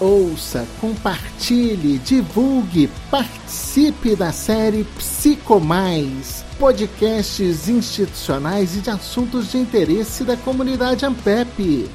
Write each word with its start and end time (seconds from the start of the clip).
ouça, 0.00 0.66
compartilhe, 0.80 1.98
divulgue, 1.98 2.88
participe 3.10 4.14
da 4.14 4.32
série 4.32 4.84
Psicomais, 4.96 6.44
podcasts 6.58 7.68
institucionais 7.68 8.76
e 8.76 8.80
de 8.80 8.90
assuntos 8.90 9.50
de 9.50 9.58
interesse 9.58 10.24
da 10.24 10.36
comunidade 10.36 11.04
Ampep. 11.04 11.88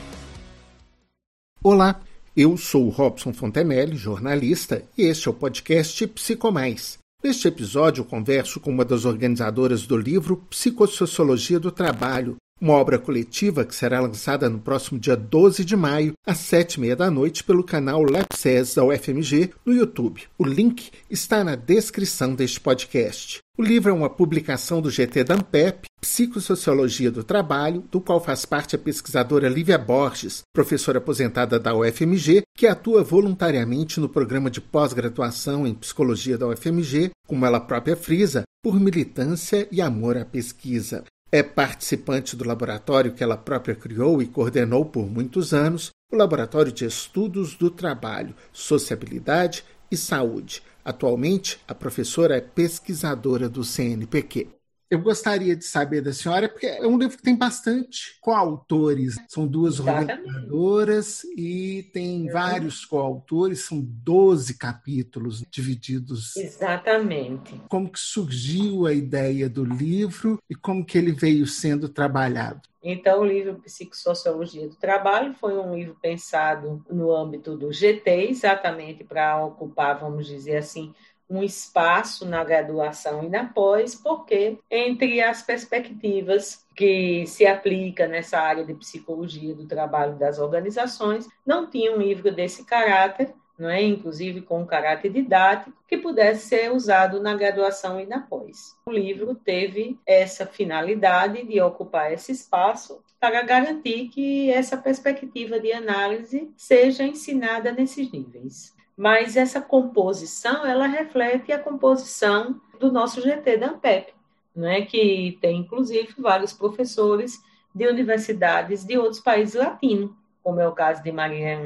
Olá, 1.63 2.01
eu 2.35 2.57
sou 2.57 2.89
Robson 2.89 3.33
Fontenelle, 3.33 3.95
jornalista, 3.95 4.83
e 4.97 5.03
este 5.03 5.27
é 5.27 5.31
o 5.31 5.33
podcast 5.33 6.05
Psicomais. 6.07 6.97
Neste 7.23 7.47
episódio, 7.47 8.03
converso 8.03 8.59
com 8.59 8.69
uma 8.69 8.83
das 8.83 9.05
organizadoras 9.05 9.87
do 9.87 9.95
livro 9.95 10.43
Psicossociologia 10.49 11.57
do 11.57 11.71
Trabalho, 11.71 12.35
uma 12.61 12.73
obra 12.73 12.97
coletiva 12.97 13.65
que 13.65 13.75
será 13.75 13.99
lançada 13.99 14.49
no 14.49 14.59
próximo 14.59 14.99
dia 14.99 15.15
12 15.15 15.65
de 15.65 15.75
maio, 15.75 16.13
às 16.25 16.37
sete 16.37 16.75
e 16.75 16.79
meia 16.79 16.95
da 16.95 17.11
noite, 17.11 17.43
pelo 17.43 17.63
canal 17.63 18.01
LabSES 18.03 18.75
da 18.75 18.85
UFMG 18.85 19.51
no 19.65 19.73
YouTube. 19.73 20.23
O 20.37 20.45
link 20.45 20.89
está 21.09 21.43
na 21.43 21.55
descrição 21.55 22.33
deste 22.33 22.59
podcast. 22.59 23.39
O 23.57 23.61
livro 23.61 23.91
é 23.91 23.93
uma 23.93 24.09
publicação 24.09 24.81
do 24.81 24.89
GT 24.89 25.25
da 25.25 25.35
Ampep, 25.35 25.85
Psicossociologia 26.01 27.11
do 27.11 27.23
Trabalho, 27.23 27.83
do 27.91 28.01
qual 28.01 28.19
faz 28.19 28.45
parte 28.45 28.75
a 28.75 28.79
pesquisadora 28.79 29.47
Lívia 29.47 29.77
Borges, 29.77 30.41
professora 30.51 30.97
aposentada 30.97 31.59
da 31.59 31.75
UFMG, 31.75 32.41
que 32.57 32.65
atua 32.65 33.03
voluntariamente 33.03 33.99
no 33.99 34.09
programa 34.09 34.49
de 34.49 34.59
pós-graduação 34.59 35.67
em 35.67 35.73
Psicologia 35.75 36.37
da 36.37 36.47
UFMG, 36.47 37.11
como 37.27 37.45
ela 37.45 37.59
própria 37.59 37.95
frisa, 37.95 38.43
por 38.63 38.79
militância 38.79 39.67
e 39.71 39.81
amor 39.81 40.17
à 40.17 40.25
pesquisa. 40.25 41.03
É 41.35 41.41
participante 41.41 42.35
do 42.35 42.47
laboratório 42.47 43.11
que 43.11 43.23
ela 43.23 43.35
própria 43.35 43.73
criou 43.73 44.21
e 44.21 44.27
coordenou 44.27 44.85
por 44.85 45.09
muitos 45.09 45.51
anos, 45.51 45.89
o 46.11 46.15
Laboratório 46.15 46.71
de 46.71 46.85
Estudos 46.85 47.55
do 47.55 47.71
Trabalho, 47.71 48.35
Sociabilidade 48.51 49.65
e 49.89 49.97
Saúde. 49.97 50.61
Atualmente, 50.85 51.59
a 51.67 51.73
professora 51.73 52.37
é 52.37 52.39
pesquisadora 52.39 53.49
do 53.49 53.63
CNPq. 53.63 54.47
Eu 54.93 54.99
gostaria 54.99 55.55
de 55.55 55.65
saber 55.65 56.01
da 56.01 56.13
senhora, 56.13 56.47
porque 56.47 56.67
é 56.67 56.85
um 56.85 56.99
livro 56.99 57.17
que 57.17 57.23
tem 57.23 57.35
bastante 57.35 58.15
coautores. 58.21 59.15
São 59.27 59.47
duas 59.47 59.79
organizadoras 59.79 61.23
e 61.35 61.89
tem 61.91 62.29
vários 62.29 62.85
coautores, 62.85 63.65
são 63.65 63.81
12 63.81 64.55
capítulos 64.55 65.43
divididos. 65.49 66.35
Exatamente. 66.35 67.59
Como 67.67 67.91
que 67.91 67.99
surgiu 67.99 68.85
a 68.85 68.93
ideia 68.93 69.49
do 69.49 69.65
livro 69.65 70.37
e 70.47 70.53
como 70.53 70.85
que 70.85 70.95
ele 70.95 71.11
veio 71.11 71.47
sendo 71.47 71.89
trabalhado? 71.89 72.61
Então, 72.83 73.21
o 73.21 73.25
livro 73.25 73.55
Psicossociologia 73.61 74.67
do 74.67 74.75
Trabalho 74.75 75.33
foi 75.33 75.57
um 75.57 75.73
livro 75.73 75.97
pensado 75.99 76.85
no 76.87 77.15
âmbito 77.15 77.57
do 77.57 77.71
GT, 77.71 78.29
exatamente 78.29 79.03
para 79.03 79.43
ocupar, 79.43 79.97
vamos 79.99 80.27
dizer 80.27 80.57
assim, 80.57 80.93
um 81.33 81.41
espaço 81.41 82.25
na 82.27 82.43
graduação 82.43 83.23
e 83.23 83.29
na 83.29 83.45
pós, 83.45 83.95
porque 83.95 84.59
entre 84.69 85.19
as 85.19 85.41
perspectivas 85.41 86.63
que 86.75 87.25
se 87.25 87.47
aplica 87.47 88.07
nessa 88.07 88.39
área 88.39 88.63
de 88.63 88.75
psicologia 88.75 89.55
do 89.55 89.65
trabalho 89.65 90.15
das 90.15 90.37
organizações, 90.37 91.27
não 91.43 91.67
tinha 91.67 91.91
um 91.91 91.97
livro 91.97 92.31
desse 92.31 92.63
caráter, 92.63 93.33
não 93.57 93.67
é? 93.67 93.81
inclusive 93.81 94.41
com 94.41 94.61
um 94.61 94.65
caráter 94.65 95.11
didático, 95.11 95.75
que 95.87 95.97
pudesse 95.97 96.49
ser 96.49 96.71
usado 96.71 97.19
na 97.19 97.35
graduação 97.35 97.99
e 97.99 98.05
na 98.05 98.19
pós. 98.19 98.75
O 98.85 98.91
livro 98.91 99.33
teve 99.33 99.99
essa 100.05 100.45
finalidade 100.45 101.43
de 101.43 101.59
ocupar 101.59 102.13
esse 102.13 102.31
espaço 102.31 103.01
para 103.19 103.41
garantir 103.41 104.09
que 104.09 104.51
essa 104.51 104.77
perspectiva 104.77 105.59
de 105.59 105.71
análise 105.71 106.51
seja 106.55 107.03
ensinada 107.03 107.71
nesses 107.71 108.11
níveis 108.11 108.72
mas 108.95 109.35
essa 109.35 109.61
composição 109.61 110.65
ela 110.65 110.87
reflete 110.87 111.51
a 111.51 111.59
composição 111.59 112.59
do 112.79 112.91
nosso 112.91 113.21
GT 113.21 113.57
da 113.57 113.67
Ampep, 113.71 114.13
né, 114.55 114.81
que 114.85 115.37
tem 115.41 115.59
inclusive 115.59 116.13
vários 116.17 116.53
professores 116.53 117.41
de 117.73 117.87
universidades 117.87 118.83
de 118.83 118.97
outros 118.97 119.19
países 119.19 119.55
latinos, 119.55 120.11
como 120.43 120.59
é 120.59 120.67
o 120.67 120.73
caso 120.73 121.01
de 121.01 121.11
Maria 121.11 121.59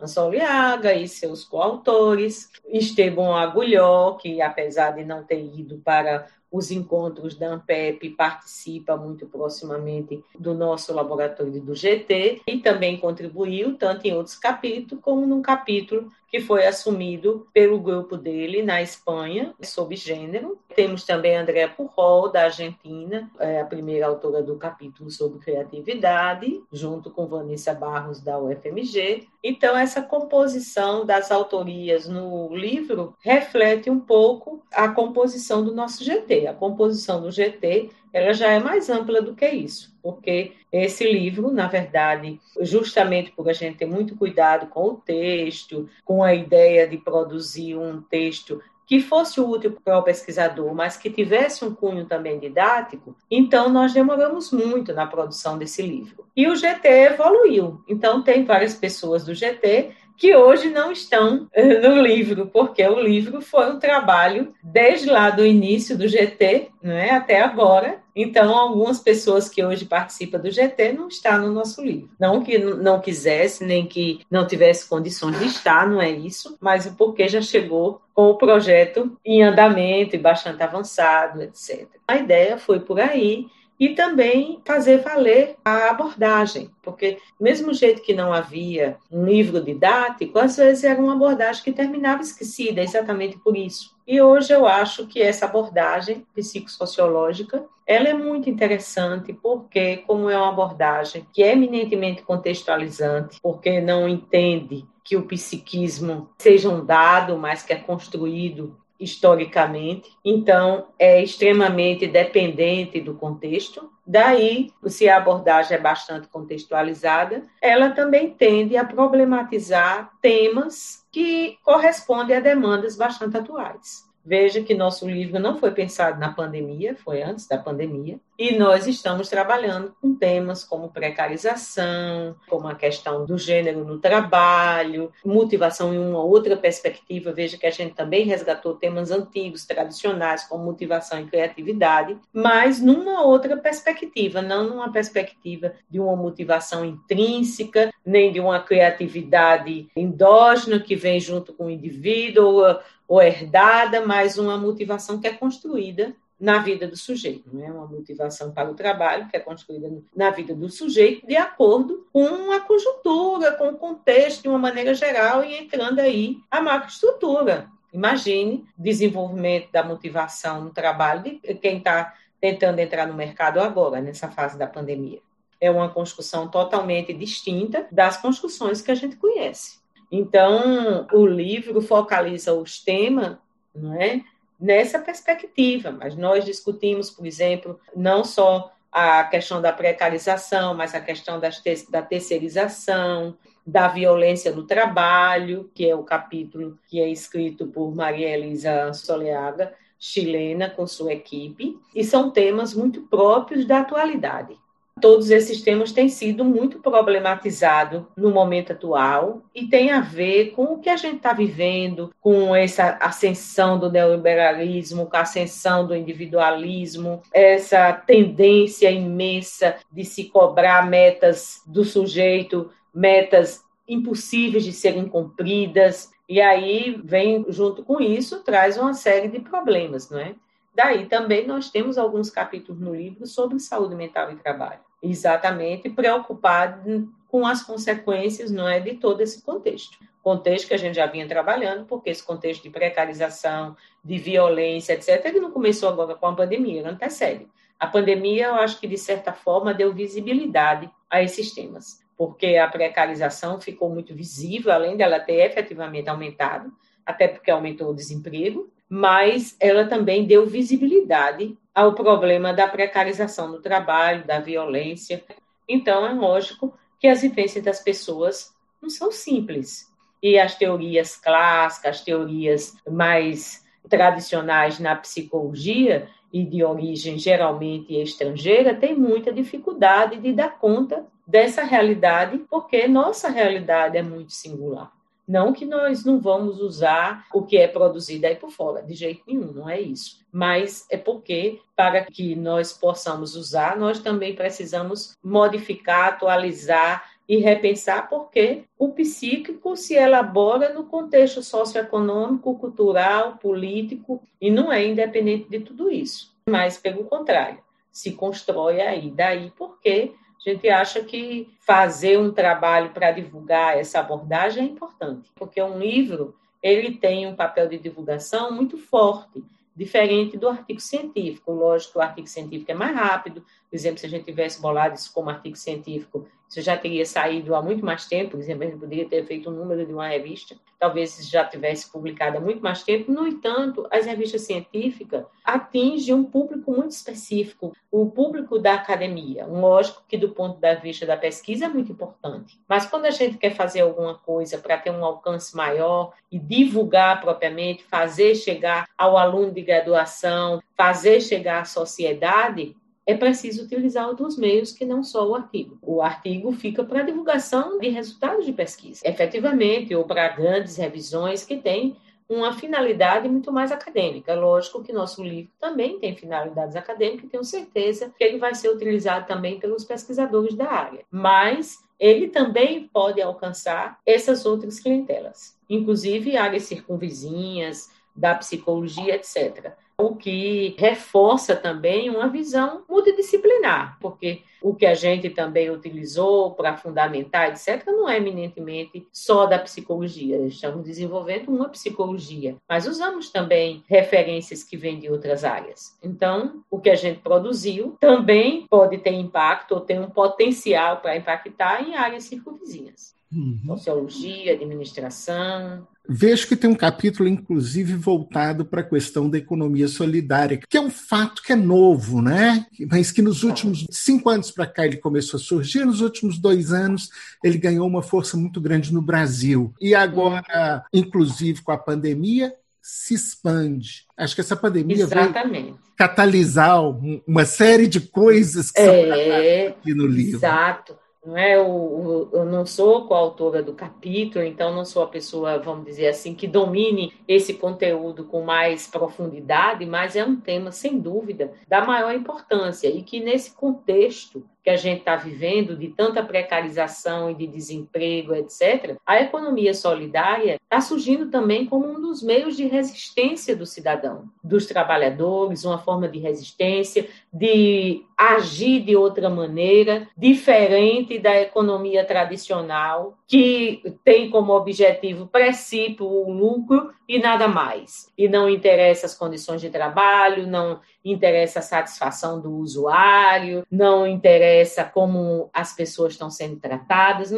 Ansoliaga 0.00 0.94
e 0.94 1.06
seus 1.06 1.44
coautores, 1.44 2.50
Esteban 2.68 3.36
Agulhó, 3.36 4.12
que 4.12 4.40
apesar 4.40 4.92
de 4.92 5.04
não 5.04 5.22
ter 5.24 5.44
ido 5.44 5.78
para 5.78 6.26
os 6.50 6.70
encontros 6.70 7.34
da 7.34 7.48
ANPEP, 7.48 8.10
participa 8.10 8.96
muito 8.96 9.26
proximamente 9.26 10.22
do 10.38 10.54
nosso 10.54 10.94
laboratório 10.94 11.60
do 11.60 11.74
GT 11.74 12.42
e 12.46 12.58
também 12.58 12.96
contribuiu 12.96 13.76
tanto 13.76 14.06
em 14.06 14.14
outros 14.14 14.36
capítulos 14.36 15.02
como 15.02 15.26
num 15.26 15.42
capítulo 15.42 16.08
que 16.34 16.40
foi 16.40 16.66
assumido 16.66 17.46
pelo 17.54 17.78
grupo 17.78 18.16
dele 18.16 18.60
na 18.60 18.82
Espanha, 18.82 19.54
sob 19.62 19.94
gênero. 19.94 20.58
Temos 20.74 21.04
também 21.04 21.36
Andréa 21.36 21.68
Pujol, 21.68 22.28
da 22.28 22.46
Argentina, 22.46 23.30
é 23.38 23.60
a 23.60 23.64
primeira 23.64 24.08
autora 24.08 24.42
do 24.42 24.56
capítulo 24.56 25.12
sobre 25.12 25.38
criatividade, 25.38 26.60
junto 26.72 27.08
com 27.08 27.28
Vanessa 27.28 27.72
Barros, 27.72 28.20
da 28.20 28.36
UFMG. 28.36 29.28
Então, 29.44 29.76
essa 29.76 30.02
composição 30.02 31.06
das 31.06 31.30
autorias 31.30 32.08
no 32.08 32.52
livro 32.52 33.14
reflete 33.20 33.88
um 33.88 34.00
pouco 34.00 34.60
a 34.72 34.88
composição 34.88 35.64
do 35.64 35.72
nosso 35.72 36.02
GT. 36.02 36.48
A 36.48 36.52
composição 36.52 37.22
do 37.22 37.30
GT 37.30 37.90
ela 38.14 38.32
já 38.32 38.48
é 38.48 38.60
mais 38.60 38.88
ampla 38.88 39.20
do 39.20 39.34
que 39.34 39.46
isso, 39.46 39.92
porque 40.00 40.52
esse 40.70 41.04
livro, 41.04 41.50
na 41.50 41.66
verdade, 41.66 42.40
justamente 42.60 43.32
por 43.32 43.48
a 43.48 43.52
gente 43.52 43.78
ter 43.78 43.86
muito 43.86 44.14
cuidado 44.14 44.68
com 44.68 44.84
o 44.84 44.94
texto, 44.94 45.88
com 46.04 46.22
a 46.22 46.32
ideia 46.32 46.86
de 46.86 46.96
produzir 46.96 47.76
um 47.76 48.00
texto 48.00 48.62
que 48.86 49.00
fosse 49.00 49.40
útil 49.40 49.76
para 49.84 49.98
o 49.98 50.02
pesquisador, 50.02 50.72
mas 50.74 50.96
que 50.96 51.10
tivesse 51.10 51.64
um 51.64 51.74
cunho 51.74 52.04
também 52.04 52.38
didático, 52.38 53.16
então 53.28 53.68
nós 53.68 53.92
demoramos 53.92 54.52
muito 54.52 54.92
na 54.92 55.06
produção 55.06 55.58
desse 55.58 55.82
livro. 55.82 56.24
E 56.36 56.46
o 56.46 56.54
GT 56.54 56.86
evoluiu. 56.86 57.82
Então 57.88 58.22
tem 58.22 58.44
várias 58.44 58.74
pessoas 58.74 59.24
do 59.24 59.34
GT 59.34 59.90
que 60.16 60.34
hoje 60.34 60.70
não 60.70 60.92
estão 60.92 61.48
eh, 61.52 61.80
no 61.80 62.00
livro, 62.00 62.46
porque 62.46 62.86
o 62.86 63.00
livro 63.00 63.40
foi 63.40 63.70
um 63.70 63.78
trabalho 63.78 64.54
desde 64.62 65.10
lá 65.10 65.30
do 65.30 65.44
início 65.44 65.98
do 65.98 66.06
GT, 66.08 66.68
né, 66.82 67.10
até 67.10 67.40
agora. 67.40 68.02
Então, 68.14 68.56
algumas 68.56 69.00
pessoas 69.00 69.48
que 69.48 69.64
hoje 69.64 69.86
participam 69.86 70.38
do 70.38 70.50
GT 70.50 70.92
não 70.92 71.08
estão 71.08 71.40
no 71.40 71.52
nosso 71.52 71.82
livro. 71.82 72.08
Não 72.18 72.42
que 72.42 72.58
não 72.58 73.00
quisesse, 73.00 73.64
nem 73.64 73.86
que 73.86 74.20
não 74.30 74.46
tivesse 74.46 74.88
condições 74.88 75.38
de 75.38 75.46
estar, 75.46 75.88
não 75.88 76.00
é 76.00 76.10
isso, 76.10 76.56
mas 76.60 76.86
porque 76.96 77.26
já 77.26 77.42
chegou 77.42 78.00
com 78.14 78.30
o 78.30 78.38
projeto 78.38 79.16
em 79.24 79.42
andamento 79.42 80.14
e 80.14 80.18
bastante 80.18 80.62
avançado, 80.62 81.42
etc. 81.42 81.88
A 82.06 82.16
ideia 82.16 82.56
foi 82.56 82.78
por 82.78 83.00
aí 83.00 83.46
e 83.84 83.94
também 83.94 84.62
fazer 84.64 85.02
valer 85.02 85.56
a 85.62 85.90
abordagem, 85.90 86.70
porque 86.82 87.18
mesmo 87.38 87.74
jeito 87.74 88.00
que 88.00 88.14
não 88.14 88.32
havia 88.32 88.96
um 89.12 89.26
livro 89.26 89.62
didático, 89.62 90.38
às 90.38 90.56
vezes 90.56 90.84
era 90.84 90.98
uma 90.98 91.12
abordagem 91.12 91.62
que 91.62 91.70
terminava 91.70 92.22
esquecida, 92.22 92.80
exatamente 92.80 93.36
por 93.36 93.54
isso. 93.54 93.94
E 94.06 94.22
hoje 94.22 94.54
eu 94.54 94.66
acho 94.66 95.06
que 95.06 95.20
essa 95.20 95.44
abordagem 95.44 96.26
psicossociológica, 96.34 97.62
ela 97.86 98.08
é 98.08 98.14
muito 98.14 98.48
interessante, 98.48 99.34
porque 99.34 99.98
como 99.98 100.30
é 100.30 100.38
uma 100.38 100.48
abordagem 100.48 101.26
que 101.30 101.42
é 101.42 101.52
eminentemente 101.52 102.22
contextualizante, 102.22 103.38
porque 103.42 103.82
não 103.82 104.08
entende 104.08 104.86
que 105.04 105.14
o 105.14 105.26
psiquismo 105.26 106.30
seja 106.38 106.70
um 106.70 106.82
dado, 106.82 107.36
mas 107.36 107.62
que 107.62 107.74
é 107.74 107.76
construído 107.76 108.74
historicamente, 108.98 110.10
então 110.24 110.86
é 110.98 111.22
extremamente 111.22 112.06
dependente 112.06 113.00
do 113.00 113.14
contexto. 113.14 113.90
Daí, 114.06 114.70
se 114.86 115.08
a 115.08 115.16
abordagem 115.16 115.76
é 115.76 115.80
bastante 115.80 116.28
contextualizada, 116.28 117.42
ela 117.60 117.90
também 117.90 118.30
tende 118.30 118.76
a 118.76 118.84
problematizar 118.84 120.10
temas 120.20 121.04
que 121.10 121.58
correspondem 121.64 122.36
a 122.36 122.40
demandas 122.40 122.96
bastante 122.96 123.36
atuais. 123.36 124.04
Veja 124.24 124.62
que 124.62 124.74
nosso 124.74 125.06
livro 125.08 125.38
não 125.38 125.58
foi 125.58 125.70
pensado 125.70 126.18
na 126.18 126.32
pandemia, 126.32 126.96
foi 126.96 127.22
antes 127.22 127.46
da 127.46 127.58
pandemia, 127.58 128.18
e 128.38 128.56
nós 128.56 128.86
estamos 128.86 129.28
trabalhando 129.28 129.94
com 130.00 130.14
temas 130.14 130.64
como 130.64 130.90
precarização, 130.90 132.34
como 132.48 132.66
a 132.66 132.74
questão 132.74 133.24
do 133.24 133.38
gênero 133.38 133.84
no 133.84 133.98
trabalho, 133.98 135.12
motivação 135.24 135.94
em 135.94 135.98
uma 135.98 136.22
outra 136.22 136.56
perspectiva. 136.56 137.32
Veja 137.32 137.56
que 137.56 137.66
a 137.66 137.70
gente 137.70 137.94
também 137.94 138.24
resgatou 138.24 138.74
temas 138.74 139.10
antigos, 139.10 139.64
tradicionais, 139.64 140.44
como 140.44 140.64
motivação 140.64 141.20
e 141.20 141.26
criatividade, 141.26 142.16
mas 142.32 142.80
numa 142.80 143.22
outra 143.22 143.56
perspectiva, 143.56 144.42
não 144.42 144.64
numa 144.64 144.90
perspectiva 144.90 145.74
de 145.88 146.00
uma 146.00 146.16
motivação 146.16 146.84
intrínseca, 146.84 147.92
nem 148.04 148.32
de 148.32 148.40
uma 148.40 148.60
criatividade 148.60 149.88
endógena 149.96 150.80
que 150.80 150.96
vem 150.96 151.20
junto 151.20 151.52
com 151.52 151.66
o 151.66 151.70
indivíduo 151.70 152.62
ou 153.06 153.22
herdada, 153.22 154.04
mas 154.04 154.38
uma 154.38 154.56
motivação 154.56 155.20
que 155.20 155.26
é 155.26 155.32
construída 155.32 156.14
na 156.44 156.58
vida 156.58 156.86
do 156.86 156.94
sujeito, 156.94 157.48
né? 157.50 157.72
Uma 157.72 157.86
motivação 157.86 158.52
para 158.52 158.70
o 158.70 158.74
trabalho 158.74 159.26
que 159.28 159.36
é 159.36 159.40
construída 159.40 159.90
na 160.14 160.28
vida 160.28 160.54
do 160.54 160.68
sujeito 160.68 161.26
de 161.26 161.36
acordo 161.36 162.06
com 162.12 162.52
a 162.52 162.60
conjuntura, 162.60 163.52
com 163.52 163.68
o 163.68 163.78
contexto 163.78 164.42
de 164.42 164.48
uma 164.50 164.58
maneira 164.58 164.92
geral 164.92 165.42
e 165.42 165.56
entrando 165.56 166.00
aí 166.00 166.36
a 166.50 166.60
macroestrutura. 166.60 167.66
Imagine 167.90 168.62
desenvolvimento 168.76 169.72
da 169.72 169.82
motivação 169.82 170.64
no 170.64 170.70
trabalho 170.70 171.22
de 171.22 171.38
quem 171.54 171.78
está 171.78 172.12
tentando 172.38 172.78
entrar 172.78 173.06
no 173.06 173.14
mercado 173.14 173.58
agora, 173.58 174.02
nessa 174.02 174.28
fase 174.28 174.58
da 174.58 174.66
pandemia. 174.66 175.20
É 175.58 175.70
uma 175.70 175.88
construção 175.88 176.46
totalmente 176.46 177.14
distinta 177.14 177.86
das 177.90 178.18
construções 178.18 178.82
que 178.82 178.90
a 178.90 178.94
gente 178.94 179.16
conhece. 179.16 179.78
Então, 180.12 181.06
o 181.10 181.24
livro 181.24 181.80
focaliza 181.80 182.52
os 182.52 182.84
temas 182.84 183.38
não 183.74 183.94
é, 183.94 184.22
nessa 184.64 184.98
perspectiva, 184.98 185.90
mas 185.90 186.16
nós 186.16 186.42
discutimos, 186.42 187.10
por 187.10 187.26
exemplo, 187.26 187.78
não 187.94 188.24
só 188.24 188.72
a 188.90 189.22
questão 189.24 189.60
da 189.60 189.70
precarização, 189.70 190.74
mas 190.74 190.94
a 190.94 191.00
questão 191.00 191.38
te 191.38 191.90
da 191.90 192.00
terceirização, 192.00 193.36
da 193.66 193.88
violência 193.88 194.52
no 194.52 194.66
trabalho, 194.66 195.70
que 195.74 195.86
é 195.86 195.94
o 195.94 196.02
capítulo 196.02 196.78
que 196.88 196.98
é 196.98 197.08
escrito 197.10 197.66
por 197.66 197.94
Maria 197.94 198.30
Elisa 198.30 198.90
Soleaga, 198.94 199.74
chilena, 199.98 200.70
com 200.70 200.86
sua 200.86 201.12
equipe, 201.12 201.78
e 201.94 202.02
são 202.02 202.30
temas 202.30 202.72
muito 202.72 203.02
próprios 203.02 203.66
da 203.66 203.80
atualidade. 203.80 204.56
Todos 205.00 205.30
esses 205.30 205.60
temas 205.60 205.92
têm 205.92 206.08
sido 206.08 206.44
muito 206.44 206.78
problematizados 206.78 208.04
no 208.16 208.30
momento 208.30 208.72
atual 208.72 209.42
e 209.54 209.66
tem 209.66 209.90
a 209.90 210.00
ver 210.00 210.52
com 210.52 210.64
o 210.64 210.78
que 210.78 210.88
a 210.88 210.96
gente 210.96 211.16
está 211.16 211.32
vivendo, 211.32 212.14
com 212.20 212.54
essa 212.54 212.96
ascensão 213.00 213.78
do 213.78 213.90
neoliberalismo, 213.90 215.06
com 215.06 215.16
a 215.16 215.20
ascensão 215.20 215.86
do 215.86 215.94
individualismo, 215.94 217.22
essa 217.32 217.92
tendência 217.92 218.90
imensa 218.90 219.76
de 219.92 220.04
se 220.04 220.24
cobrar 220.24 220.88
metas 220.88 221.60
do 221.66 221.84
sujeito, 221.84 222.70
metas 222.94 223.62
impossíveis 223.86 224.64
de 224.64 224.72
serem 224.72 225.06
cumpridas, 225.06 226.10
e 226.28 226.40
aí 226.40 226.98
vem 227.04 227.44
junto 227.48 227.82
com 227.82 228.00
isso 228.00 228.42
traz 228.42 228.78
uma 228.78 228.94
série 228.94 229.28
de 229.28 229.40
problemas, 229.40 230.08
não 230.08 230.18
é? 230.18 230.34
Daí 230.74 231.06
também 231.06 231.46
nós 231.46 231.70
temos 231.70 231.96
alguns 231.96 232.30
capítulos 232.30 232.80
no 232.80 232.94
livro 232.94 233.26
sobre 233.26 233.60
saúde 233.60 233.94
mental 233.94 234.32
e 234.32 234.36
trabalho, 234.36 234.80
exatamente 235.00 235.88
preocupado 235.88 237.08
com 237.28 237.46
as 237.46 237.62
consequências, 237.62 238.50
não 238.50 238.68
é, 238.68 238.80
de 238.80 238.94
todo 238.94 239.20
esse 239.20 239.42
contexto. 239.42 239.98
Contexto 240.22 240.68
que 240.68 240.74
a 240.74 240.78
gente 240.78 240.96
já 240.96 241.06
vinha 241.06 241.28
trabalhando, 241.28 241.84
porque 241.84 242.10
esse 242.10 242.22
contexto 242.22 242.62
de 242.62 242.70
precarização, 242.70 243.76
de 244.02 244.18
violência, 244.18 244.94
etc., 244.94 245.24
ele 245.26 245.40
não 245.40 245.50
começou 245.50 245.88
agora 245.88 246.14
com 246.14 246.26
a 246.26 246.34
pandemia, 246.34 246.80
ele 246.80 246.88
antecede. 246.88 247.46
A 247.78 247.86
pandemia, 247.86 248.46
eu 248.46 248.54
acho 248.54 248.80
que 248.80 248.86
de 248.86 248.96
certa 248.96 249.32
forma 249.32 249.74
deu 249.74 249.92
visibilidade 249.92 250.90
a 251.10 251.22
esses 251.22 251.52
temas, 251.52 252.02
porque 252.16 252.56
a 252.56 252.68
precarização 252.68 253.60
ficou 253.60 253.90
muito 253.90 254.14
visível, 254.14 254.72
além 254.72 254.96
dela 254.96 255.20
ter 255.20 255.44
efetivamente 255.44 256.08
aumentado, 256.08 256.72
até 257.04 257.28
porque 257.28 257.50
aumentou 257.50 257.90
o 257.90 257.94
desemprego, 257.94 258.72
mas 258.96 259.56
ela 259.58 259.86
também 259.86 260.24
deu 260.24 260.46
visibilidade 260.46 261.58
ao 261.74 261.96
problema 261.96 262.54
da 262.54 262.68
precarização 262.68 263.50
do 263.50 263.60
trabalho, 263.60 264.24
da 264.24 264.38
violência. 264.38 265.24
Então, 265.68 266.06
é 266.06 266.12
lógico 266.12 266.72
que 267.00 267.08
as 267.08 267.22
vivências 267.22 267.64
das 267.64 267.80
pessoas 267.80 268.54
não 268.80 268.88
são 268.88 269.10
simples. 269.10 269.92
E 270.22 270.38
as 270.38 270.54
teorias 270.54 271.16
clássicas, 271.16 271.96
as 271.96 272.04
teorias 272.04 272.76
mais 272.88 273.64
tradicionais 273.90 274.78
na 274.78 274.94
psicologia 274.94 276.06
e 276.32 276.44
de 276.44 276.62
origem 276.62 277.18
geralmente 277.18 278.00
estrangeira, 278.00 278.76
têm 278.76 278.94
muita 278.94 279.32
dificuldade 279.32 280.18
de 280.18 280.32
dar 280.32 280.56
conta 280.60 281.04
dessa 281.26 281.64
realidade, 281.64 282.38
porque 282.48 282.86
nossa 282.86 283.28
realidade 283.28 283.98
é 283.98 284.02
muito 284.02 284.32
singular. 284.32 284.92
Não 285.26 285.52
que 285.52 285.64
nós 285.64 286.04
não 286.04 286.20
vamos 286.20 286.60
usar 286.60 287.26
o 287.32 287.42
que 287.42 287.56
é 287.56 287.66
produzido 287.66 288.26
aí 288.26 288.36
por 288.36 288.50
fora, 288.50 288.82
de 288.82 288.94
jeito 288.94 289.22
nenhum, 289.26 289.52
não 289.52 289.68
é 289.68 289.80
isso. 289.80 290.18
Mas 290.30 290.86
é 290.90 290.96
porque, 290.96 291.60
para 291.74 292.04
que 292.04 292.34
nós 292.34 292.72
possamos 292.72 293.34
usar, 293.34 293.76
nós 293.76 293.98
também 293.98 294.34
precisamos 294.34 295.16
modificar, 295.22 296.08
atualizar 296.08 297.10
e 297.28 297.38
repensar, 297.38 298.08
porque 298.08 298.64
o 298.78 298.90
psíquico 298.90 299.76
se 299.76 299.94
elabora 299.94 300.74
no 300.74 300.84
contexto 300.84 301.42
socioeconômico, 301.42 302.58
cultural, 302.58 303.38
político, 303.38 304.22
e 304.40 304.50
não 304.50 304.70
é 304.70 304.86
independente 304.86 305.48
de 305.48 305.60
tudo 305.60 305.90
isso. 305.90 306.34
Mas, 306.48 306.76
pelo 306.76 307.04
contrário, 307.04 307.58
se 307.90 308.12
constrói 308.12 308.80
aí. 308.80 309.10
Daí 309.10 309.50
porque 309.56 310.12
a 310.44 310.52
gente 310.52 310.68
acha 310.68 311.02
que 311.02 311.48
fazer 311.60 312.18
um 312.18 312.32
trabalho 312.32 312.90
para 312.90 313.10
divulgar 313.10 313.78
essa 313.78 314.00
abordagem 314.00 314.64
é 314.64 314.66
importante, 314.66 315.30
porque 315.34 315.62
um 315.62 315.78
livro 315.78 316.34
ele 316.62 316.96
tem 316.96 317.26
um 317.26 317.34
papel 317.34 317.68
de 317.68 317.78
divulgação 317.78 318.50
muito 318.52 318.78
forte, 318.78 319.44
diferente 319.76 320.36
do 320.36 320.48
artigo 320.48 320.80
científico. 320.80 321.52
Lógico 321.52 321.98
o 321.98 322.02
artigo 322.02 322.26
científico 322.26 322.70
é 322.70 322.74
mais 322.74 322.94
rápido, 322.94 323.44
por 323.74 323.78
exemplo, 323.78 323.98
se 323.98 324.06
a 324.06 324.08
gente 324.08 324.24
tivesse 324.24 324.62
bolado 324.62 324.94
isso 324.94 325.12
como 325.12 325.30
artigo 325.30 325.56
científico, 325.56 326.28
isso 326.48 326.62
já 326.62 326.76
teria 326.76 327.04
saído 327.04 327.56
há 327.56 327.60
muito 327.60 327.84
mais 327.84 328.06
tempo, 328.06 328.30
por 328.30 328.38
exemplo, 328.38 328.62
a 328.62 328.66
gente 328.66 328.78
poderia 328.78 329.08
ter 329.08 329.26
feito 329.26 329.50
um 329.50 329.52
número 329.52 329.84
de 329.84 329.92
uma 329.92 330.06
revista, 330.06 330.54
talvez 330.78 331.28
já 331.28 331.44
tivesse 331.44 331.90
publicado 331.90 332.38
há 332.38 332.40
muito 332.40 332.62
mais 332.62 332.84
tempo. 332.84 333.10
No 333.10 333.26
entanto, 333.26 333.84
as 333.90 334.06
revistas 334.06 334.42
científicas 334.42 335.24
atingem 335.44 336.14
um 336.14 336.22
público 336.22 336.70
muito 336.70 336.92
específico, 336.92 337.72
o 337.90 338.08
público 338.08 338.60
da 338.60 338.74
academia. 338.74 339.44
Lógico 339.44 340.04
que 340.06 340.16
do 340.16 340.28
ponto 340.28 340.60
de 340.60 340.76
vista 340.76 341.04
da 341.04 341.16
pesquisa 341.16 341.64
é 341.64 341.68
muito 341.68 341.90
importante, 341.90 342.56
mas 342.68 342.86
quando 342.86 343.06
a 343.06 343.10
gente 343.10 343.38
quer 343.38 343.56
fazer 343.56 343.80
alguma 343.80 344.14
coisa 344.14 344.56
para 344.56 344.78
ter 344.78 344.92
um 344.92 345.04
alcance 345.04 345.56
maior 345.56 346.12
e 346.30 346.38
divulgar 346.38 347.20
propriamente, 347.20 347.82
fazer 347.82 348.36
chegar 348.36 348.88
ao 348.96 349.18
aluno 349.18 349.50
de 349.50 349.62
graduação, 349.62 350.62
fazer 350.76 351.20
chegar 351.20 351.62
à 351.62 351.64
sociedade, 351.64 352.76
é 353.06 353.14
preciso 353.14 353.64
utilizar 353.64 354.08
outros 354.08 354.36
meios 354.36 354.72
que 354.72 354.84
não 354.84 355.02
só 355.02 355.28
o 355.28 355.34
artigo. 355.34 355.78
O 355.82 356.00
artigo 356.00 356.52
fica 356.52 356.82
para 356.82 357.02
divulgação 357.02 357.78
de 357.78 357.88
resultados 357.88 358.46
de 358.46 358.52
pesquisa, 358.52 359.02
efetivamente, 359.04 359.94
ou 359.94 360.04
para 360.04 360.28
grandes 360.28 360.76
revisões 360.76 361.44
que 361.44 361.56
têm 361.56 361.96
uma 362.26 362.54
finalidade 362.54 363.28
muito 363.28 363.52
mais 363.52 363.70
acadêmica. 363.70 364.34
Lógico 364.34 364.82
que 364.82 364.92
nosso 364.92 365.22
livro 365.22 365.52
também 365.60 365.98
tem 365.98 366.16
finalidades 366.16 366.74
acadêmicas 366.74 367.24
e 367.24 367.28
tenho 367.28 367.44
certeza 367.44 368.12
que 368.16 368.24
ele 368.24 368.38
vai 368.38 368.54
ser 368.54 368.70
utilizado 368.70 369.26
também 369.26 369.58
pelos 369.60 369.84
pesquisadores 369.84 370.54
da 370.54 370.70
área. 370.70 371.04
Mas 371.10 371.78
ele 372.00 372.28
também 372.28 372.88
pode 372.88 373.20
alcançar 373.20 374.00
essas 374.06 374.46
outras 374.46 374.80
clientelas, 374.80 375.56
inclusive 375.68 376.36
áreas 376.36 376.64
circunvizinhas, 376.64 377.90
da 378.16 378.34
psicologia, 378.34 379.16
etc 379.16 379.76
o 379.98 380.16
que 380.16 380.74
reforça 380.78 381.54
também 381.54 382.10
uma 382.10 382.28
visão 382.28 382.84
multidisciplinar, 382.88 383.98
porque 384.00 384.42
o 384.60 384.74
que 384.74 384.86
a 384.86 384.94
gente 384.94 385.28
também 385.28 385.70
utilizou 385.70 386.52
para 386.52 386.76
fundamentar, 386.76 387.50
etc., 387.50 387.86
não 387.86 388.08
é 388.08 388.16
eminentemente 388.16 389.06
só 389.12 389.46
da 389.46 389.58
psicologia. 389.58 390.38
Estamos 390.46 390.84
desenvolvendo 390.84 391.48
uma 391.50 391.68
psicologia, 391.68 392.56
mas 392.68 392.86
usamos 392.86 393.30
também 393.30 393.84
referências 393.86 394.64
que 394.64 394.76
vêm 394.76 394.98
de 394.98 395.10
outras 395.10 395.44
áreas. 395.44 395.96
Então, 396.02 396.64
o 396.70 396.80
que 396.80 396.90
a 396.90 396.94
gente 396.94 397.20
produziu 397.20 397.96
também 398.00 398.66
pode 398.68 398.98
ter 398.98 399.12
impacto 399.12 399.72
ou 399.72 399.80
tem 399.80 400.00
um 400.00 400.08
potencial 400.08 400.96
para 400.96 401.16
impactar 401.16 401.86
em 401.86 401.94
áreas 401.94 402.24
circunvizinhas. 402.24 403.14
Uhum. 403.30 403.76
Sociologia, 403.76 404.52
administração, 404.52 405.86
Vejo 406.06 406.46
que 406.46 406.56
tem 406.56 406.68
um 406.68 406.74
capítulo, 406.74 407.28
inclusive, 407.28 407.94
voltado 407.94 408.64
para 408.64 408.82
a 408.82 408.84
questão 408.84 409.28
da 409.28 409.38
economia 409.38 409.88
solidária, 409.88 410.60
que 410.68 410.76
é 410.76 410.80
um 410.80 410.90
fato 410.90 411.42
que 411.42 411.52
é 411.52 411.56
novo, 411.56 412.20
né? 412.20 412.66
Mas 412.90 413.10
que 413.10 413.22
nos 413.22 413.42
últimos 413.42 413.86
cinco 413.90 414.28
anos 414.28 414.50
para 414.50 414.66
cá 414.66 414.84
ele 414.84 414.98
começou 414.98 415.38
a 415.38 415.42
surgir, 415.42 415.84
nos 415.84 416.02
últimos 416.02 416.38
dois 416.38 416.72
anos 416.72 417.08
ele 417.42 417.56
ganhou 417.56 417.86
uma 417.86 418.02
força 418.02 418.36
muito 418.36 418.60
grande 418.60 418.92
no 418.92 419.00
Brasil. 419.00 419.72
E 419.80 419.94
agora, 419.94 420.84
inclusive 420.92 421.62
com 421.62 421.72
a 421.72 421.78
pandemia, 421.78 422.52
se 422.82 423.14
expande. 423.14 424.04
Acho 424.14 424.34
que 424.34 424.42
essa 424.42 424.56
pandemia 424.56 425.04
Exatamente. 425.04 425.62
veio 425.64 425.78
catalisar 425.96 426.82
uma 427.26 427.46
série 427.46 427.86
de 427.86 428.00
coisas 428.00 428.70
que 428.70 428.80
é, 428.80 429.66
são 429.66 429.78
aqui 429.78 429.94
no 429.94 430.06
livro. 430.06 430.36
Exato 430.36 431.03
não 431.24 431.36
é? 431.36 431.56
Eu, 431.56 432.28
eu 432.32 432.44
não 432.44 432.66
sou 432.66 433.06
coautora 433.06 433.62
do 433.62 433.72
capítulo, 433.72 434.44
então 434.44 434.74
não 434.74 434.84
sou 434.84 435.02
a 435.02 435.08
pessoa, 435.08 435.58
vamos 435.58 435.84
dizer 435.84 436.08
assim, 436.08 436.34
que 436.34 436.46
domine 436.46 437.12
esse 437.26 437.54
conteúdo 437.54 438.24
com 438.24 438.42
mais 438.42 438.86
profundidade, 438.86 439.86
mas 439.86 440.16
é 440.16 440.24
um 440.24 440.36
tema, 440.36 440.70
sem 440.70 440.98
dúvida, 440.98 441.52
da 441.66 441.84
maior 441.84 442.14
importância 442.14 442.88
e 442.88 443.02
que 443.02 443.20
nesse 443.20 443.52
contexto 443.52 444.44
que 444.64 444.70
a 444.70 444.76
gente 444.76 445.00
está 445.00 445.14
vivendo, 445.14 445.76
de 445.76 445.88
tanta 445.88 446.22
precarização 446.22 447.30
e 447.30 447.34
de 447.34 447.46
desemprego, 447.46 448.34
etc., 448.34 448.96
a 449.04 449.20
economia 449.20 449.74
solidária 449.74 450.58
está 450.64 450.80
surgindo 450.80 451.30
também 451.30 451.66
como 451.66 451.86
um 451.86 452.00
dos 452.00 452.22
meios 452.22 452.56
de 452.56 452.66
resistência 452.66 453.54
do 453.54 453.66
cidadão, 453.66 454.24
dos 454.42 454.64
trabalhadores, 454.64 455.66
uma 455.66 455.78
forma 455.78 456.08
de 456.08 456.18
resistência, 456.18 457.06
de 457.30 458.02
agir 458.16 458.80
de 458.80 458.96
outra 458.96 459.28
maneira, 459.28 460.08
diferente 460.16 461.18
da 461.18 461.38
economia 461.38 462.02
tradicional, 462.02 463.18
que 463.28 463.82
tem 464.02 464.30
como 464.30 464.54
objetivo 464.54 465.26
princípio 465.26 466.06
o 466.06 466.32
lucro 466.32 466.90
e 467.06 467.18
nada 467.18 467.46
mais. 467.46 468.10
E 468.16 468.28
não 468.28 468.48
interessa 468.48 469.04
as 469.04 469.14
condições 469.14 469.60
de 469.60 469.68
trabalho, 469.68 470.46
não 470.46 470.80
interessa 471.04 471.58
a 471.58 471.62
satisfação 471.62 472.40
do 472.40 472.56
usuário, 472.56 473.66
não 473.70 474.06
interessa 474.06 474.84
como 474.84 475.50
as 475.52 475.74
pessoas 475.74 476.14
estão 476.14 476.30
sendo 476.30 476.56
tratadas. 476.56 477.32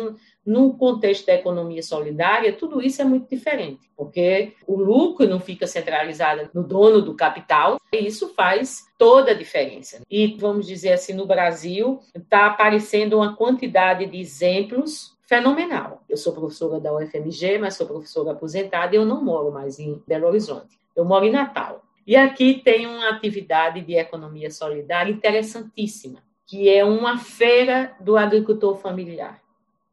No 0.44 0.74
contexto 0.74 1.26
da 1.26 1.34
economia 1.34 1.82
solidária, 1.82 2.52
tudo 2.52 2.80
isso 2.80 3.02
é 3.02 3.04
muito 3.04 3.28
diferente, 3.28 3.90
porque 3.96 4.52
o 4.64 4.76
lucro 4.76 5.26
não 5.26 5.40
fica 5.40 5.66
centralizado 5.66 6.48
no 6.54 6.62
dono 6.62 7.02
do 7.02 7.14
capital, 7.14 7.80
e 7.92 8.06
isso 8.06 8.32
faz 8.34 8.84
toda 8.96 9.32
a 9.32 9.34
diferença. 9.34 10.00
E 10.08 10.36
vamos 10.38 10.66
dizer 10.66 10.92
assim, 10.92 11.14
no 11.14 11.26
Brasil 11.26 11.98
está 12.14 12.46
aparecendo 12.46 13.16
uma 13.16 13.34
quantidade 13.34 14.06
de 14.06 14.20
exemplos 14.20 15.16
fenomenal. 15.26 16.04
Eu 16.08 16.16
sou 16.16 16.32
professora 16.32 16.78
da 16.78 16.94
UFMG, 16.94 17.58
mas 17.58 17.74
sou 17.74 17.86
professora 17.86 18.30
aposentada 18.30 18.94
e 18.94 18.98
eu 18.98 19.04
não 19.04 19.22
moro 19.24 19.50
mais 19.50 19.78
em 19.80 20.00
Belo 20.06 20.28
Horizonte. 20.28 20.78
Eu 20.94 21.04
moro 21.04 21.24
em 21.24 21.32
Natal. 21.32 21.82
E 22.06 22.14
aqui 22.14 22.60
tem 22.62 22.86
uma 22.86 23.08
atividade 23.08 23.80
de 23.80 23.94
economia 23.94 24.50
solidária 24.50 25.10
interessantíssima, 25.10 26.22
que 26.46 26.68
é 26.68 26.84
uma 26.84 27.18
feira 27.18 27.96
do 28.00 28.16
agricultor 28.16 28.76
familiar 28.76 29.40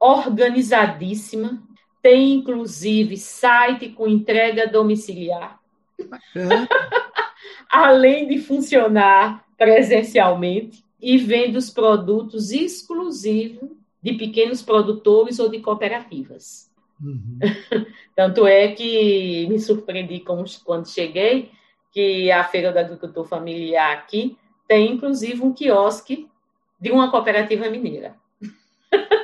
organizadíssima, 0.04 1.64
tem 2.02 2.34
inclusive 2.34 3.16
site 3.16 3.88
com 3.88 4.06
entrega 4.06 4.68
domiciliar, 4.68 5.58
além 7.72 8.28
de 8.28 8.38
funcionar 8.40 9.46
presencialmente 9.58 10.84
e 11.02 11.18
vende 11.18 11.58
os 11.58 11.70
produtos 11.70 12.52
exclusivos 12.52 13.70
de 14.02 14.14
pequenos 14.14 14.62
produtores 14.62 15.40
ou 15.40 15.50
de 15.50 15.62
cooperativas. 15.62 16.70
Uhum. 17.02 17.40
Tanto 18.14 18.46
é 18.46 18.74
que 18.74 19.48
me 19.48 19.58
surpreendi 19.58 20.22
quando 20.66 20.90
cheguei 20.90 21.50
que 21.94 22.32
a 22.32 22.44
Feira 22.44 22.74
do 22.74 22.80
Agricultor 22.80 23.24
Familiar 23.26 23.94
aqui 23.94 24.38
tem 24.68 24.92
inclusive 24.92 25.42
um 25.42 25.54
quiosque 25.54 26.28
de 26.80 26.92
uma 26.92 27.10
cooperativa 27.10 27.70
mineira. 27.70 28.16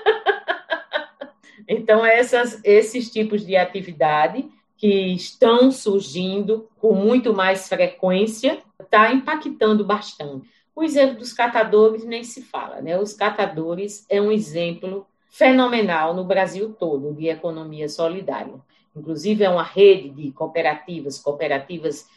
Então, 1.72 2.04
essas, 2.04 2.60
esses 2.64 3.12
tipos 3.12 3.46
de 3.46 3.56
atividade 3.56 4.50
que 4.76 5.14
estão 5.14 5.72
surgindo 5.72 6.68
com 6.80 6.96
muito 6.96 7.32
mais 7.32 7.70
frequência 7.70 8.64
está 8.82 9.14
impactando 9.14 9.86
bastante. 9.86 10.50
O 10.76 10.82
exemplo 10.82 11.18
dos 11.18 11.32
catadores 11.32 12.04
nem 12.04 12.24
se 12.24 12.42
fala, 12.42 12.82
né? 12.82 12.98
Os 12.98 13.14
catadores 13.14 14.04
é 14.10 14.20
um 14.20 14.32
exemplo 14.32 15.06
fenomenal 15.30 16.16
no 16.16 16.24
Brasil 16.24 16.74
todo 16.74 17.14
de 17.14 17.28
economia 17.28 17.88
solidária. 17.88 18.56
Inclusive, 18.96 19.44
é 19.44 19.50
uma 19.50 19.62
rede 19.62 20.10
de 20.10 20.32
cooperativas, 20.32 21.20
cooperativas 21.20 22.08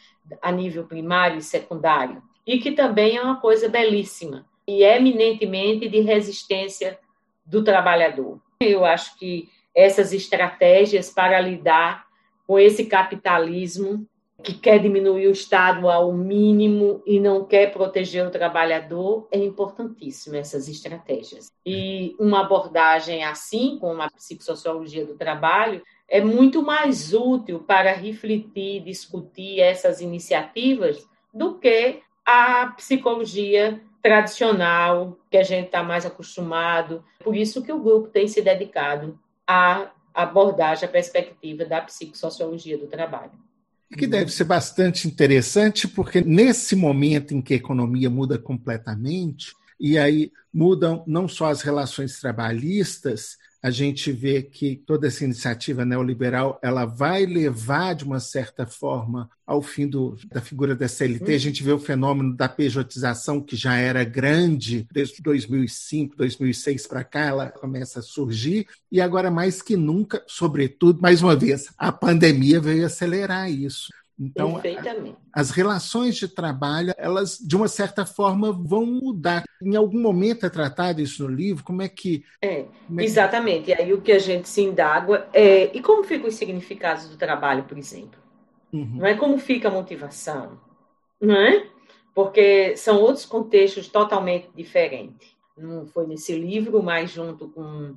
a 0.41 0.51
nível 0.51 0.85
primário 0.85 1.37
e 1.37 1.43
secundário, 1.43 2.21
e 2.45 2.59
que 2.59 2.71
também 2.71 3.17
é 3.17 3.21
uma 3.21 3.39
coisa 3.39 3.69
belíssima 3.69 4.45
e 4.67 4.83
eminentemente 4.83 5.87
de 5.87 5.99
resistência 6.01 6.99
do 7.45 7.63
trabalhador. 7.63 8.39
Eu 8.59 8.85
acho 8.85 9.17
que 9.17 9.49
essas 9.75 10.13
estratégias 10.13 11.09
para 11.09 11.39
lidar 11.39 12.05
com 12.45 12.59
esse 12.59 12.85
capitalismo 12.85 14.07
que 14.43 14.53
quer 14.53 14.77
diminuir 14.79 15.27
o 15.27 15.31
Estado 15.31 15.89
ao 15.89 16.11
mínimo 16.11 17.01
e 17.05 17.19
não 17.19 17.45
quer 17.45 17.71
proteger 17.71 18.27
o 18.27 18.31
trabalhador, 18.31 19.27
é 19.31 19.37
importantíssimo 19.37 20.35
essas 20.35 20.67
estratégias. 20.67 21.49
E 21.65 22.13
uma 22.19 22.41
abordagem 22.41 23.23
assim, 23.23 23.77
como 23.79 24.01
a 24.01 24.09
psicossociologia 24.09 25.05
do 25.05 25.15
trabalho, 25.15 25.81
é 26.09 26.21
muito 26.21 26.61
mais 26.61 27.13
útil 27.13 27.59
para 27.59 27.93
refletir, 27.93 28.83
discutir 28.83 29.59
essas 29.59 30.01
iniciativas 30.01 31.07
do 31.33 31.57
que 31.57 32.01
a 32.25 32.67
psicologia 32.67 33.81
tradicional, 34.01 35.17
que 35.31 35.37
a 35.37 35.43
gente 35.43 35.67
está 35.67 35.81
mais 35.81 36.05
acostumado. 36.05 37.03
Por 37.23 37.35
isso 37.35 37.63
que 37.63 37.71
o 37.71 37.79
grupo 37.79 38.09
tem 38.09 38.27
se 38.27 38.41
dedicado 38.41 39.17
à 39.47 39.91
abordagem, 40.13 40.87
à 40.87 40.91
perspectiva 40.91 41.65
da 41.65 41.81
psicossociologia 41.81 42.77
do 42.77 42.87
trabalho. 42.87 43.31
Que 43.97 44.07
deve 44.07 44.31
ser 44.31 44.43
bastante 44.43 45.07
interessante, 45.07 45.87
porque 45.87 46.21
nesse 46.21 46.75
momento 46.75 47.33
em 47.33 47.41
que 47.41 47.53
a 47.53 47.57
economia 47.57 48.09
muda 48.09 48.37
completamente, 48.37 49.53
e 49.79 49.97
aí 49.97 50.31
mudam 50.53 51.03
não 51.07 51.27
só 51.27 51.47
as 51.47 51.61
relações 51.61 52.19
trabalhistas, 52.19 53.37
a 53.63 53.71
gente 53.71 54.11
vê 54.11 54.41
que 54.41 54.75
toda 54.75 55.07
essa 55.07 55.23
iniciativa 55.23 55.85
neoliberal 55.85 56.59
ela 56.61 56.83
vai 56.83 57.25
levar, 57.25 57.95
de 57.95 58.03
uma 58.03 58.19
certa 58.19 58.67
forma, 58.67 59.29
ao 59.47 59.61
fim 59.61 59.87
do, 59.87 60.17
da 60.25 60.41
figura 60.41 60.75
da 60.75 60.85
CLT. 60.85 61.33
A 61.33 61.37
gente 61.37 61.63
vê 61.63 61.71
o 61.71 61.79
fenômeno 61.79 62.35
da 62.35 62.49
pejotização, 62.49 63.39
que 63.39 63.55
já 63.55 63.77
era 63.77 64.03
grande 64.03 64.85
desde 64.91 65.23
2005, 65.23 66.17
2006 66.17 66.87
para 66.87 67.05
cá, 67.05 67.21
ela 67.21 67.49
começa 67.49 67.99
a 67.99 68.03
surgir, 68.03 68.67
e 68.91 68.99
agora 68.99 69.31
mais 69.31 69.61
que 69.61 69.77
nunca, 69.77 70.21
sobretudo, 70.27 71.01
mais 71.01 71.23
uma 71.23 71.35
vez, 71.35 71.73
a 71.77 71.89
pandemia 71.89 72.59
veio 72.59 72.85
acelerar 72.85 73.49
isso. 73.49 73.87
Então, 74.19 74.61
as 75.33 75.49
relações 75.49 76.15
de 76.15 76.27
trabalho, 76.27 76.93
elas, 76.97 77.37
de 77.37 77.55
uma 77.55 77.67
certa 77.67 78.05
forma, 78.05 78.51
vão 78.51 78.85
mudar. 78.85 79.43
Em 79.61 79.75
algum 79.75 79.99
momento 79.99 80.45
é 80.45 80.49
tratado 80.49 81.01
isso 81.01 81.23
no 81.23 81.33
livro? 81.33 81.63
Como 81.63 81.81
é 81.81 81.89
que. 81.89 82.23
É, 82.41 82.59
é 82.59 82.67
exatamente. 82.99 83.65
Que... 83.65 83.71
E 83.71 83.73
aí 83.73 83.93
o 83.93 84.01
que 84.01 84.11
a 84.11 84.19
gente 84.19 84.47
se 84.47 84.61
indágua 84.61 85.27
é. 85.33 85.75
E 85.75 85.81
como 85.81 86.03
ficam 86.03 86.27
os 86.27 86.35
significados 86.35 87.09
do 87.09 87.17
trabalho, 87.17 87.63
por 87.63 87.77
exemplo? 87.77 88.21
Uhum. 88.71 88.97
Não 88.97 89.05
é 89.05 89.15
como 89.15 89.37
fica 89.37 89.67
a 89.67 89.71
motivação, 89.71 90.59
não 91.19 91.35
é? 91.35 91.67
Porque 92.13 92.77
são 92.77 92.99
outros 93.01 93.25
contextos 93.25 93.87
totalmente 93.87 94.49
diferentes. 94.55 95.35
Não 95.57 95.85
foi 95.87 96.07
nesse 96.07 96.37
livro, 96.37 96.81
mas 96.81 97.11
junto 97.11 97.47
com, 97.49 97.95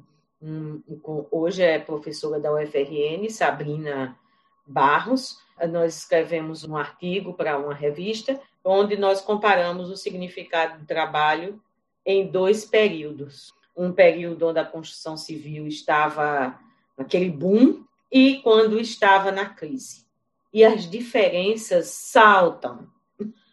com 1.02 1.26
hoje 1.30 1.62
é 1.62 1.78
professora 1.78 2.40
da 2.40 2.52
UFRN, 2.52 3.28
Sabrina 3.30 4.18
Barros, 4.66 5.38
nós 5.64 5.98
escrevemos 5.98 6.64
um 6.64 6.76
artigo 6.76 7.32
para 7.32 7.58
uma 7.58 7.72
revista, 7.72 8.38
onde 8.64 8.96
nós 8.96 9.20
comparamos 9.20 9.90
o 9.90 9.96
significado 9.96 10.80
do 10.80 10.86
trabalho 10.86 11.60
em 12.04 12.26
dois 12.26 12.64
períodos. 12.64 13.54
Um 13.76 13.92
período 13.92 14.48
onde 14.48 14.58
a 14.58 14.64
construção 14.64 15.16
civil 15.16 15.66
estava 15.66 16.58
naquele 16.96 17.30
boom 17.30 17.84
e 18.10 18.40
quando 18.42 18.78
estava 18.80 19.30
na 19.30 19.46
crise. 19.46 20.04
E 20.52 20.64
as 20.64 20.88
diferenças 20.88 21.88
saltam 21.88 22.88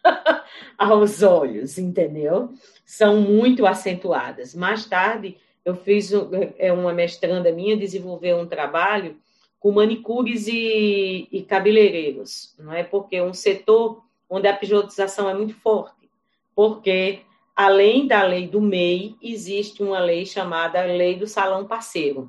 aos 0.78 1.22
olhos, 1.22 1.78
entendeu? 1.78 2.54
São 2.84 3.20
muito 3.20 3.66
acentuadas. 3.66 4.54
Mais 4.54 4.86
tarde, 4.86 5.36
eu 5.64 5.74
fiz 5.74 6.10
é, 6.58 6.72
uma 6.72 6.92
mestranda 6.92 7.50
minha 7.52 7.76
desenvolveu 7.76 8.38
um 8.38 8.46
trabalho 8.46 9.16
com 9.64 9.72
manicures 9.72 10.46
e, 10.46 11.26
e 11.32 11.40
cabeleireiros, 11.40 12.54
não 12.58 12.70
é? 12.70 12.84
Porque 12.84 13.22
um 13.22 13.32
setor 13.32 14.04
onde 14.28 14.46
a 14.46 14.54
pijotização 14.54 15.26
é 15.26 15.32
muito 15.32 15.54
forte, 15.54 16.10
porque 16.54 17.20
além 17.56 18.06
da 18.06 18.22
lei 18.24 18.46
do 18.46 18.60
MEI, 18.60 19.16
existe 19.22 19.82
uma 19.82 20.00
lei 20.00 20.26
chamada 20.26 20.84
Lei 20.84 21.14
do 21.14 21.26
Salão 21.26 21.66
Parceiro, 21.66 22.28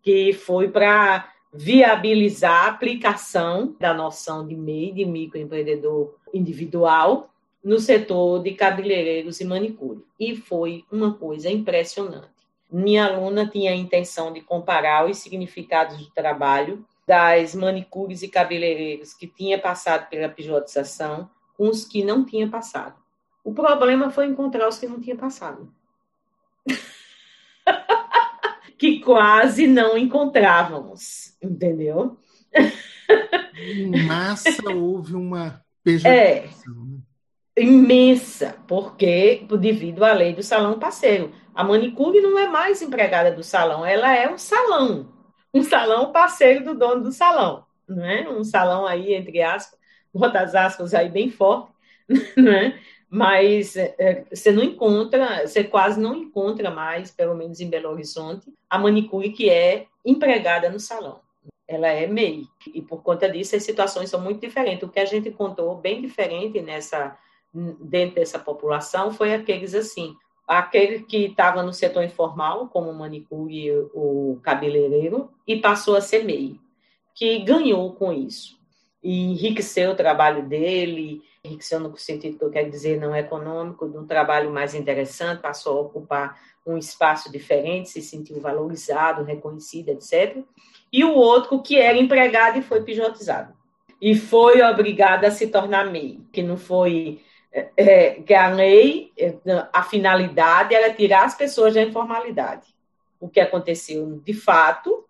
que 0.00 0.32
foi 0.32 0.68
para 0.68 1.32
viabilizar 1.52 2.66
a 2.66 2.68
aplicação 2.68 3.74
da 3.80 3.92
noção 3.92 4.46
de 4.46 4.54
MEI, 4.54 4.92
de 4.92 5.04
microempreendedor 5.04 6.14
individual, 6.32 7.30
no 7.64 7.80
setor 7.80 8.44
de 8.44 8.52
cabeleireiros 8.52 9.40
e 9.40 9.44
manicure. 9.44 10.04
E 10.20 10.36
foi 10.36 10.84
uma 10.88 11.14
coisa 11.14 11.50
impressionante 11.50 12.39
minha 12.70 13.06
aluna 13.06 13.46
tinha 13.46 13.72
a 13.72 13.76
intenção 13.76 14.32
de 14.32 14.40
comparar 14.40 15.08
os 15.08 15.18
significados 15.18 15.98
do 15.98 16.10
trabalho 16.10 16.84
das 17.06 17.54
manicures 17.54 18.22
e 18.22 18.28
cabeleireiros 18.28 19.12
que 19.12 19.26
tinha 19.26 19.58
passado 19.58 20.08
pela 20.08 20.28
pijotização 20.28 21.28
com 21.56 21.68
os 21.68 21.84
que 21.84 22.04
não 22.04 22.24
tinha 22.24 22.48
passado. 22.48 22.94
O 23.42 23.52
problema 23.52 24.10
foi 24.10 24.26
encontrar 24.26 24.68
os 24.68 24.78
que 24.78 24.86
não 24.86 25.00
tinha 25.00 25.16
passado. 25.16 25.72
que 28.78 29.00
quase 29.00 29.66
não 29.66 29.98
encontrávamos, 29.98 31.36
entendeu? 31.42 32.16
Em 33.58 34.06
massa 34.06 34.72
houve 34.72 35.14
uma 35.14 35.62
pejotização. 35.82 37.02
É, 37.56 37.60
imensa, 37.60 38.56
porque 38.66 39.44
devido 39.58 40.04
à 40.04 40.12
lei 40.12 40.32
do 40.32 40.42
salão 40.42 40.78
parceiro. 40.78 41.32
A 41.60 41.64
manicure 41.64 42.22
não 42.22 42.38
é 42.38 42.46
mais 42.48 42.80
empregada 42.80 43.30
do 43.30 43.44
salão, 43.44 43.84
ela 43.84 44.16
é 44.16 44.26
um 44.32 44.38
salão, 44.38 45.12
um 45.52 45.62
salão 45.62 46.10
parceiro 46.10 46.64
do 46.64 46.74
dono 46.74 47.02
do 47.02 47.12
salão, 47.12 47.66
né? 47.86 48.26
Um 48.30 48.42
salão 48.42 48.86
aí 48.86 49.12
entre 49.12 49.42
aspas, 49.42 49.78
bota 50.10 50.40
as 50.40 50.54
aspas 50.54 50.94
aí 50.94 51.10
bem 51.10 51.28
forte, 51.30 51.70
né? 52.34 52.80
Mas 53.10 53.76
é, 53.76 54.24
você 54.32 54.50
não 54.50 54.62
encontra, 54.62 55.46
você 55.46 55.62
quase 55.62 56.00
não 56.00 56.16
encontra 56.16 56.70
mais, 56.70 57.10
pelo 57.10 57.34
menos 57.34 57.60
em 57.60 57.68
Belo 57.68 57.90
Horizonte, 57.90 58.50
a 58.70 58.78
manicure 58.78 59.30
que 59.30 59.50
é 59.50 59.84
empregada 60.02 60.70
no 60.70 60.80
salão. 60.80 61.20
Ela 61.68 61.88
é 61.88 62.06
MEI. 62.06 62.46
E 62.72 62.80
por 62.80 63.02
conta 63.02 63.28
disso, 63.28 63.54
as 63.54 63.64
situações 63.64 64.08
são 64.08 64.18
muito 64.18 64.40
diferentes. 64.40 64.88
O 64.88 64.90
que 64.90 64.98
a 64.98 65.04
gente 65.04 65.28
encontrou 65.28 65.76
bem 65.76 66.00
diferente 66.00 66.62
nessa 66.62 67.18
dentro 67.52 68.14
dessa 68.14 68.38
população 68.38 69.12
foi 69.12 69.34
aqueles 69.34 69.74
assim, 69.74 70.16
aquele 70.50 71.04
que 71.04 71.26
estava 71.26 71.62
no 71.62 71.72
setor 71.72 72.02
informal, 72.02 72.66
como 72.66 72.90
o 72.90 72.94
manicure 72.94 73.70
o 73.94 74.40
cabeleireiro, 74.42 75.30
e 75.46 75.56
passou 75.56 75.94
a 75.94 76.00
ser 76.00 76.24
MEI, 76.24 76.58
que 77.14 77.38
ganhou 77.38 77.92
com 77.92 78.12
isso. 78.12 78.58
E 79.00 79.30
enriqueceu 79.30 79.92
o 79.92 79.94
trabalho 79.94 80.48
dele, 80.48 81.22
enriqueceu 81.44 81.78
no 81.78 81.96
sentido 81.96 82.36
que 82.36 82.44
eu 82.44 82.50
quero 82.50 82.68
dizer 82.68 83.00
não 83.00 83.14
econômico, 83.14 83.88
de 83.88 83.96
um 83.96 84.04
trabalho 84.04 84.50
mais 84.50 84.74
interessante, 84.74 85.40
passou 85.40 85.78
a 85.78 85.82
ocupar 85.82 86.36
um 86.66 86.76
espaço 86.76 87.30
diferente, 87.30 87.88
se 87.88 88.02
sentiu 88.02 88.40
valorizado, 88.40 89.22
reconhecido, 89.22 89.90
etc. 89.90 90.42
E 90.92 91.04
o 91.04 91.14
outro 91.14 91.62
que 91.62 91.78
era 91.78 91.96
empregado 91.96 92.58
e 92.58 92.62
foi 92.62 92.82
pijotizado. 92.82 93.54
E 94.02 94.16
foi 94.16 94.60
obrigado 94.62 95.26
a 95.26 95.30
se 95.30 95.46
tornar 95.46 95.92
MEI, 95.92 96.20
que 96.32 96.42
não 96.42 96.56
foi 96.56 97.20
é, 97.52 98.22
que 98.22 98.34
a 98.34 98.48
lei, 98.48 99.12
a 99.72 99.82
finalidade 99.82 100.74
era 100.74 100.92
tirar 100.92 101.24
as 101.24 101.34
pessoas 101.34 101.74
da 101.74 101.82
informalidade. 101.82 102.68
O 103.20 103.28
que 103.28 103.40
aconteceu, 103.40 104.20
de 104.24 104.32
fato, 104.32 105.04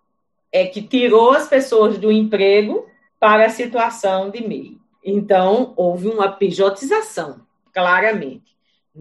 é 0.51 0.67
que 0.67 0.83
tirou 0.83 1.33
as 1.33 1.49
pessoas 1.49 1.99
do 1.99 2.11
emprego 2.11 2.87
para 3.19 3.47
a 3.47 3.51
situação 3.51 4.31
de 4.31 4.47
MEI. 4.47 4.79
Então, 5.05 5.73
houve 5.77 6.09
uma 6.09 6.31
pejotização, 6.31 7.41
claramente. 7.73 8.57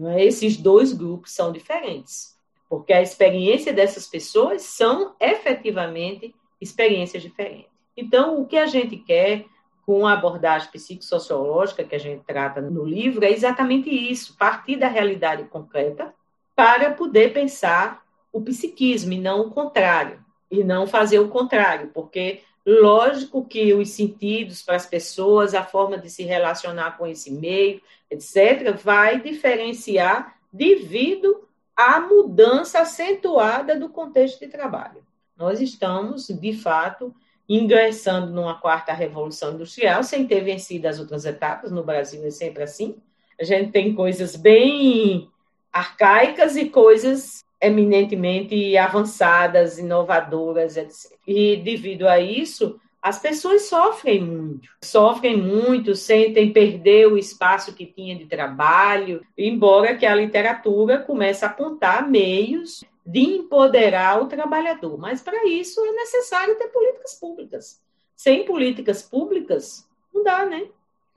É? 0.06 0.24
Esses 0.24 0.56
dois 0.56 0.92
grupos 0.92 1.32
são 1.32 1.50
diferentes, 1.50 2.36
porque 2.68 2.92
a 2.92 3.02
experiência 3.02 3.72
dessas 3.72 4.06
pessoas 4.06 4.62
são 4.62 5.14
efetivamente 5.18 6.34
experiências 6.60 7.22
diferentes. 7.22 7.70
Então, 7.96 8.40
o 8.40 8.46
que 8.46 8.56
a 8.56 8.66
gente 8.66 8.96
quer 8.96 9.46
com 9.84 10.06
a 10.06 10.12
abordagem 10.12 10.70
psicossociológica 10.70 11.84
que 11.84 11.94
a 11.94 12.00
gente 12.00 12.22
trata 12.24 12.60
no 12.60 12.84
livro, 12.84 13.24
é 13.24 13.30
exatamente 13.30 13.90
isso, 13.90 14.36
partir 14.36 14.76
da 14.76 14.88
realidade 14.88 15.44
concreta 15.44 16.14
para 16.54 16.92
poder 16.92 17.32
pensar 17.32 18.02
o 18.32 18.40
psiquismo 18.40 19.12
e 19.12 19.18
não 19.18 19.40
o 19.40 19.50
contrário, 19.50 20.24
e 20.50 20.62
não 20.62 20.86
fazer 20.86 21.18
o 21.18 21.28
contrário, 21.28 21.90
porque 21.92 22.42
lógico 22.66 23.44
que 23.44 23.72
os 23.72 23.90
sentidos 23.90 24.62
para 24.62 24.76
as 24.76 24.86
pessoas, 24.86 25.54
a 25.54 25.64
forma 25.64 25.98
de 25.98 26.10
se 26.10 26.22
relacionar 26.22 26.96
com 26.96 27.06
esse 27.06 27.30
meio, 27.30 27.80
etc., 28.10 28.76
vai 28.76 29.20
diferenciar 29.20 30.36
devido 30.52 31.48
à 31.76 32.00
mudança 32.00 32.80
acentuada 32.80 33.78
do 33.78 33.88
contexto 33.88 34.40
de 34.40 34.48
trabalho. 34.48 35.02
Nós 35.36 35.60
estamos, 35.60 36.28
de 36.28 36.52
fato, 36.52 37.14
ingressando 37.50 38.32
numa 38.32 38.54
quarta 38.54 38.92
revolução 38.92 39.54
industrial, 39.54 40.04
sem 40.04 40.24
ter 40.24 40.40
vencido 40.40 40.86
as 40.86 41.00
outras 41.00 41.24
etapas. 41.24 41.72
No 41.72 41.82
Brasil 41.82 42.24
é 42.24 42.30
sempre 42.30 42.62
assim. 42.62 42.94
A 43.40 43.42
gente 43.42 43.72
tem 43.72 43.92
coisas 43.92 44.36
bem 44.36 45.28
arcaicas 45.72 46.56
e 46.56 46.70
coisas 46.70 47.44
eminentemente 47.60 48.76
avançadas, 48.76 49.78
inovadoras, 49.78 50.76
etc. 50.76 51.12
E 51.26 51.56
devido 51.56 52.06
a 52.06 52.20
isso, 52.20 52.80
as 53.02 53.18
pessoas 53.18 53.62
sofrem 53.62 54.22
muito, 54.22 54.68
sofrem 54.82 55.36
muito, 55.36 55.94
sentem 55.94 56.52
perder 56.52 57.06
o 57.06 57.16
espaço 57.16 57.74
que 57.74 57.86
tinha 57.86 58.14
de 58.14 58.26
trabalho, 58.26 59.24
embora 59.36 59.96
que 59.96 60.04
a 60.04 60.14
literatura 60.14 60.98
comece 60.98 61.44
a 61.44 61.48
apontar 61.48 62.08
meios 62.08 62.84
de 63.04 63.20
empoderar 63.20 64.22
o 64.22 64.26
trabalhador. 64.26 64.98
Mas 64.98 65.22
para 65.22 65.46
isso 65.46 65.82
é 65.84 65.92
necessário 65.92 66.56
ter 66.56 66.68
políticas 66.68 67.14
públicas. 67.14 67.80
Sem 68.14 68.44
políticas 68.44 69.02
públicas, 69.02 69.88
não 70.12 70.22
dá, 70.22 70.44
né? 70.44 70.66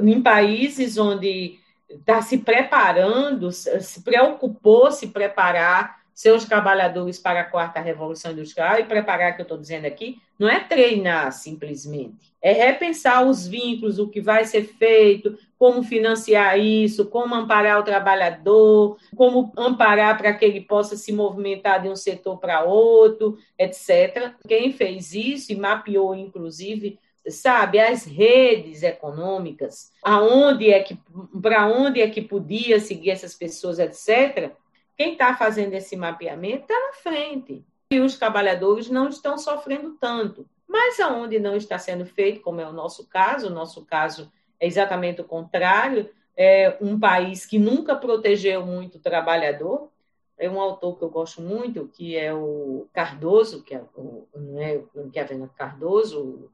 Em 0.02 0.22
países 0.22 0.98
onde 0.98 1.60
está 1.90 2.22
se 2.22 2.38
preparando, 2.38 3.52
se 3.52 4.02
preocupou 4.02 4.90
se 4.92 5.08
preparar 5.08 6.03
seus 6.14 6.46
trabalhadores 6.46 7.18
para 7.18 7.42
a 7.42 7.46
quarta 7.46 7.80
revolução 7.80 8.32
industrial 8.32 8.80
e 8.80 8.84
preparar, 8.84 9.36
que 9.36 9.42
eu 9.42 9.44
estou 9.44 9.58
dizendo 9.58 9.86
aqui, 9.86 10.22
não 10.38 10.48
é 10.48 10.60
treinar 10.60 11.32
simplesmente, 11.32 12.34
é 12.42 12.52
repensar 12.52 13.26
os 13.26 13.48
vínculos, 13.48 14.00
o 14.00 14.08
que 14.08 14.22
vai 14.22 14.46
ser 14.46 14.64
feito, 14.64 15.38
como 15.58 15.82
financiar 15.82 16.60
isso, 16.60 17.06
como 17.06 17.34
amparar 17.34 17.80
o 17.80 17.84
trabalhador, 17.84 18.98
como 19.16 19.52
amparar 19.58 20.18
para 20.18 20.34
que 20.34 20.46
ele 20.46 20.62
possa 20.62 20.96
se 20.96 21.12
movimentar 21.12 21.82
de 21.82 21.90
um 21.90 21.96
setor 21.96 22.38
para 22.38 22.64
outro, 22.64 23.38
etc. 23.58 24.34
Quem 24.48 24.72
fez 24.74 25.14
isso 25.14 25.52
e 25.52 25.56
mapeou, 25.56 26.14
inclusive, 26.14 27.00
sabe, 27.30 27.80
as 27.80 28.04
redes 28.04 28.84
econômicas, 28.84 29.92
aonde 30.04 30.70
é 30.70 30.84
que, 30.84 31.00
para 31.42 31.68
onde 31.68 32.02
é 32.02 32.10
que 32.10 32.22
podia 32.22 32.80
seguir 32.80 33.12
essas 33.12 33.34
pessoas, 33.34 33.80
etc 33.80 34.52
quem 34.98 35.14
está 35.14 35.36
fazendo 35.36 35.74
esse 35.74 35.96
mapeamento 35.96 36.64
está 36.64 36.80
na 36.80 36.94
frente. 36.94 37.66
E 37.92 38.00
os 38.00 38.18
trabalhadores 38.18 38.90
não 38.90 39.10
estão 39.10 39.38
sofrendo 39.38 39.98
tanto. 40.00 40.48
Mas 40.68 41.00
aonde 41.00 41.40
não 41.40 41.56
está 41.56 41.78
sendo 41.78 42.06
feito, 42.06 42.42
como 42.42 42.60
é 42.60 42.68
o 42.68 42.74
nosso 42.74 43.08
caso, 43.08 43.48
o 43.48 43.54
nosso 43.54 43.86
caso 43.86 44.32
é 44.60 44.66
exatamente 44.66 45.22
o 45.22 45.26
contrário, 45.26 46.10
é 46.36 46.78
um 46.82 47.00
país 47.00 47.46
que 47.46 47.60
nunca 47.60 47.96
protegeu 47.96 48.66
muito 48.66 48.98
o 48.98 49.02
trabalhador. 49.02 49.92
É 50.36 50.50
um 50.50 50.60
autor 50.60 50.98
que 50.98 51.04
eu 51.04 51.10
gosto 51.10 51.42
muito, 51.42 51.88
que 51.88 52.18
é 52.18 52.34
o 52.34 52.88
Cardoso, 52.92 53.64
que 53.64 53.76
é 53.76 53.84
o, 53.96 54.28
não 54.34 55.10
que 55.12 55.20
é 55.20 55.28
Cardoso, 55.56 56.50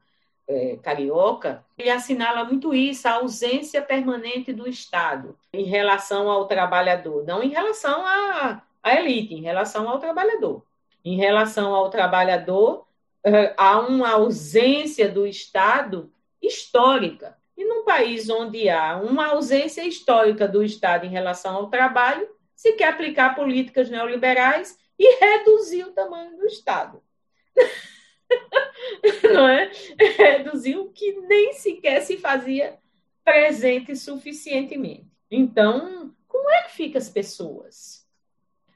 é, 0.50 0.76
carioca, 0.82 1.64
ele 1.78 1.90
assinala 1.90 2.44
muito 2.44 2.74
isso, 2.74 3.06
a 3.06 3.12
ausência 3.12 3.80
permanente 3.80 4.52
do 4.52 4.68
Estado 4.68 5.38
em 5.52 5.62
relação 5.62 6.28
ao 6.28 6.48
trabalhador, 6.48 7.24
não 7.24 7.40
em 7.40 7.50
relação 7.50 8.04
à, 8.04 8.60
à 8.82 8.94
elite, 8.96 9.34
em 9.34 9.42
relação 9.42 9.88
ao 9.88 10.00
trabalhador. 10.00 10.64
Em 11.04 11.16
relação 11.16 11.72
ao 11.72 11.88
trabalhador, 11.88 12.84
é, 13.22 13.54
há 13.56 13.78
uma 13.78 14.10
ausência 14.10 15.08
do 15.08 15.24
Estado 15.24 16.12
histórica. 16.42 17.38
E 17.56 17.64
num 17.64 17.84
país 17.84 18.28
onde 18.28 18.68
há 18.68 18.96
uma 18.96 19.28
ausência 19.28 19.86
histórica 19.86 20.48
do 20.48 20.64
Estado 20.64 21.06
em 21.06 21.10
relação 21.10 21.54
ao 21.54 21.68
trabalho, 21.68 22.28
se 22.56 22.72
quer 22.72 22.88
aplicar 22.88 23.36
políticas 23.36 23.88
neoliberais 23.88 24.76
e 24.98 25.16
reduzir 25.20 25.84
o 25.84 25.92
tamanho 25.92 26.36
do 26.36 26.46
Estado. 26.46 27.00
não 29.32 29.48
é? 29.48 29.70
Reduziu 30.16 30.90
que 30.92 31.12
nem 31.22 31.52
sequer 31.52 32.02
se 32.02 32.16
fazia 32.16 32.78
presente 33.24 33.94
suficientemente. 33.96 35.06
Então, 35.30 36.12
como 36.26 36.50
é 36.50 36.62
que 36.62 36.72
fica 36.72 36.98
as 36.98 37.08
pessoas? 37.08 38.06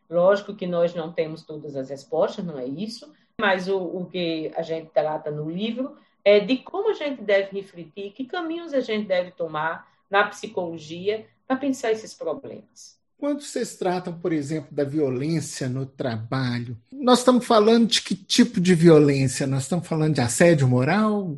Lógico 0.08 0.54
que 0.54 0.66
nós 0.66 0.94
não 0.94 1.12
temos 1.12 1.42
todas 1.42 1.76
as 1.76 1.90
respostas, 1.90 2.44
não 2.44 2.58
é 2.58 2.66
isso, 2.66 3.12
mas 3.40 3.68
o, 3.68 3.78
o 3.78 4.06
que 4.06 4.52
a 4.54 4.62
gente 4.62 4.90
trata 4.90 5.30
no 5.30 5.50
livro 5.50 5.96
é 6.24 6.40
de 6.40 6.58
como 6.58 6.90
a 6.90 6.94
gente 6.94 7.22
deve 7.22 7.50
refletir, 7.60 8.12
que 8.12 8.24
caminhos 8.24 8.72
a 8.72 8.80
gente 8.80 9.06
deve 9.06 9.32
tomar 9.32 9.92
na 10.08 10.24
psicologia 10.28 11.26
para 11.46 11.56
pensar 11.56 11.92
esses 11.92 12.14
problemas. 12.14 12.98
Quando 13.16 13.40
vocês 13.40 13.76
tratam, 13.76 14.12
por 14.12 14.32
exemplo, 14.32 14.68
da 14.70 14.84
violência 14.84 15.68
no 15.68 15.86
trabalho, 15.86 16.76
nós 16.92 17.20
estamos 17.20 17.46
falando 17.46 17.86
de 17.86 18.02
que 18.02 18.14
tipo 18.14 18.60
de 18.60 18.74
violência? 18.74 19.46
Nós 19.46 19.62
estamos 19.62 19.86
falando 19.86 20.14
de 20.14 20.20
assédio 20.20 20.68
moral? 20.68 21.36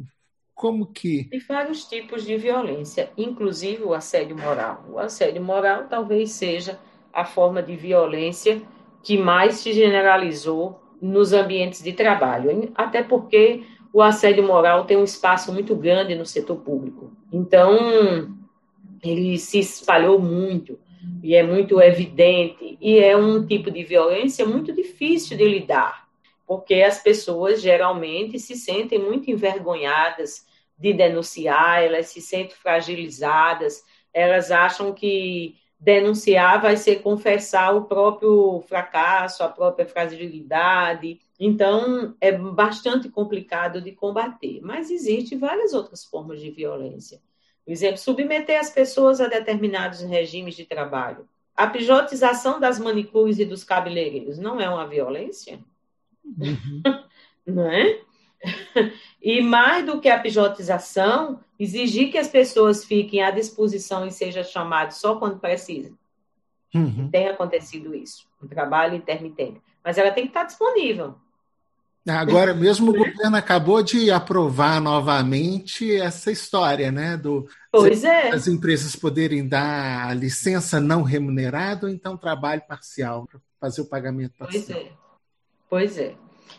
Como 0.54 0.86
que. 0.86 1.24
De 1.24 1.38
vários 1.40 1.84
tipos 1.84 2.24
de 2.24 2.36
violência, 2.36 3.10
inclusive 3.16 3.82
o 3.82 3.92
assédio 3.92 4.36
moral. 4.36 4.86
O 4.90 4.98
assédio 4.98 5.42
moral 5.42 5.86
talvez 5.88 6.30
seja 6.32 6.78
a 7.12 7.24
forma 7.24 7.62
de 7.62 7.76
violência 7.76 8.62
que 9.02 9.18
mais 9.18 9.56
se 9.56 9.72
generalizou 9.72 10.80
nos 11.00 11.32
ambientes 11.32 11.82
de 11.82 11.92
trabalho, 11.92 12.72
até 12.74 13.02
porque 13.02 13.64
o 13.92 14.02
assédio 14.02 14.42
moral 14.42 14.84
tem 14.86 14.96
um 14.96 15.04
espaço 15.04 15.52
muito 15.52 15.76
grande 15.76 16.14
no 16.14 16.26
setor 16.26 16.56
público. 16.56 17.12
Então, 17.32 18.34
ele 19.02 19.38
se 19.38 19.58
espalhou 19.58 20.18
muito 20.18 20.78
e 21.22 21.34
é 21.34 21.42
muito 21.42 21.80
evidente, 21.80 22.76
e 22.80 22.98
é 22.98 23.16
um 23.16 23.46
tipo 23.46 23.70
de 23.70 23.82
violência 23.84 24.46
muito 24.46 24.72
difícil 24.72 25.36
de 25.36 25.44
lidar, 25.44 26.08
porque 26.46 26.74
as 26.82 27.02
pessoas 27.02 27.60
geralmente 27.60 28.38
se 28.38 28.54
sentem 28.54 28.98
muito 28.98 29.30
envergonhadas 29.30 30.46
de 30.78 30.92
denunciar, 30.92 31.82
elas 31.82 32.06
se 32.06 32.20
sentem 32.20 32.56
fragilizadas, 32.56 33.82
elas 34.12 34.50
acham 34.50 34.92
que 34.92 35.56
denunciar 35.78 36.60
vai 36.60 36.76
ser 36.76 37.02
confessar 37.02 37.74
o 37.74 37.84
próprio 37.84 38.62
fracasso, 38.66 39.42
a 39.42 39.48
própria 39.48 39.86
fragilidade. 39.86 41.20
Então, 41.38 42.14
é 42.20 42.32
bastante 42.32 43.08
complicado 43.08 43.80
de 43.80 43.92
combater. 43.92 44.60
Mas 44.62 44.90
existem 44.90 45.38
várias 45.38 45.74
outras 45.74 46.04
formas 46.04 46.40
de 46.40 46.50
violência. 46.50 47.20
Por 47.66 47.72
exemplo, 47.72 47.98
submeter 47.98 48.60
as 48.60 48.70
pessoas 48.70 49.20
a 49.20 49.26
determinados 49.26 50.00
regimes 50.00 50.54
de 50.54 50.64
trabalho. 50.64 51.28
A 51.56 51.66
pijotização 51.66 52.60
das 52.60 52.78
manicures 52.78 53.40
e 53.40 53.44
dos 53.44 53.64
cabeleireiros 53.64 54.38
não 54.38 54.60
é 54.60 54.68
uma 54.68 54.86
violência? 54.86 55.58
Uhum. 56.24 56.82
não 57.44 57.68
é? 57.68 58.00
E 59.20 59.40
mais 59.40 59.84
do 59.84 60.00
que 60.00 60.08
a 60.08 60.20
pijotização, 60.20 61.40
exigir 61.58 62.12
que 62.12 62.18
as 62.18 62.28
pessoas 62.28 62.84
fiquem 62.84 63.20
à 63.20 63.32
disposição 63.32 64.06
e 64.06 64.12
sejam 64.12 64.44
chamadas 64.44 64.98
só 64.98 65.16
quando 65.16 65.40
precisam. 65.40 65.98
Uhum. 66.72 67.10
Tem 67.10 67.28
acontecido 67.28 67.96
isso, 67.96 68.28
um 68.40 68.46
trabalho 68.46 68.94
intermitente. 68.94 69.60
Mas 69.82 69.98
ela 69.98 70.12
tem 70.12 70.24
que 70.24 70.30
estar 70.30 70.44
disponível. 70.44 71.16
Agora 72.08 72.54
mesmo 72.54 72.90
o 72.90 72.94
governo 72.94 73.36
acabou 73.36 73.82
de 73.82 74.10
aprovar 74.10 74.80
novamente 74.80 75.94
essa 75.94 76.30
história, 76.30 76.92
né? 76.92 77.16
Do, 77.16 77.48
pois 77.70 78.04
é. 78.04 78.30
As 78.30 78.46
empresas 78.46 78.94
poderem 78.94 79.46
dar 79.46 80.16
licença 80.16 80.80
não 80.80 81.02
remunerada 81.02 81.86
ou 81.86 81.92
então 81.92 82.16
trabalho 82.16 82.62
parcial, 82.68 83.26
para 83.26 83.40
fazer 83.60 83.80
o 83.80 83.86
pagamento 83.86 84.34
parcial. 84.38 84.64
Pois 84.64 84.76
é. 84.76 84.92
Pois 85.68 85.98
é. 85.98 86.14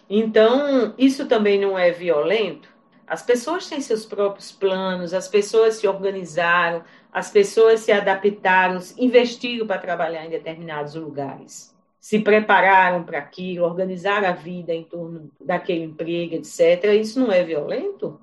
Então, 0.09 0.93
isso 0.97 1.25
também 1.25 1.59
não 1.59 1.77
é 1.77 1.91
violento? 1.91 2.69
As 3.05 3.21
pessoas 3.21 3.67
têm 3.67 3.79
seus 3.79 4.05
próprios 4.05 4.51
planos, 4.51 5.13
as 5.13 5.29
pessoas 5.29 5.75
se 5.75 5.87
organizaram, 5.87 6.83
as 7.11 7.31
pessoas 7.31 7.79
se 7.79 7.91
adaptaram, 7.91 8.79
investiram 8.97 9.65
para 9.65 9.79
trabalhar 9.79 10.25
em 10.25 10.29
determinados 10.29 10.93
lugares, 10.95 11.73
se 12.07 12.19
prepararam 12.19 13.03
para 13.03 13.17
aquilo, 13.17 13.65
organizaram 13.65 14.29
a 14.29 14.31
vida 14.31 14.73
em 14.73 14.81
torno 14.81 15.29
daquele 15.41 15.83
emprego, 15.83 16.35
etc. 16.35 16.85
Isso 16.97 17.19
não 17.19 17.33
é 17.33 17.43
violento? 17.43 18.17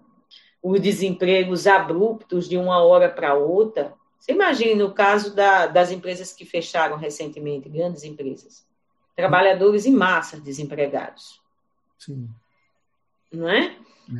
Os 0.62 0.80
desempregos 0.80 1.66
abruptos 1.66 2.48
de 2.48 2.56
uma 2.56 2.82
hora 2.82 3.10
para 3.10 3.34
outra. 3.34 3.92
Você 4.18 4.32
imagina 4.32 4.86
o 4.86 4.94
caso 4.94 5.36
da, 5.36 5.66
das 5.66 5.90
empresas 5.90 6.32
que 6.32 6.46
fecharam 6.46 6.96
recentemente, 6.96 7.68
grandes 7.68 8.04
empresas. 8.04 8.66
Trabalhadores 9.14 9.84
em 9.84 9.92
massa 9.92 10.40
desempregados. 10.40 11.42
Sim. 11.98 12.30
Não 13.30 13.50
é? 13.50 13.76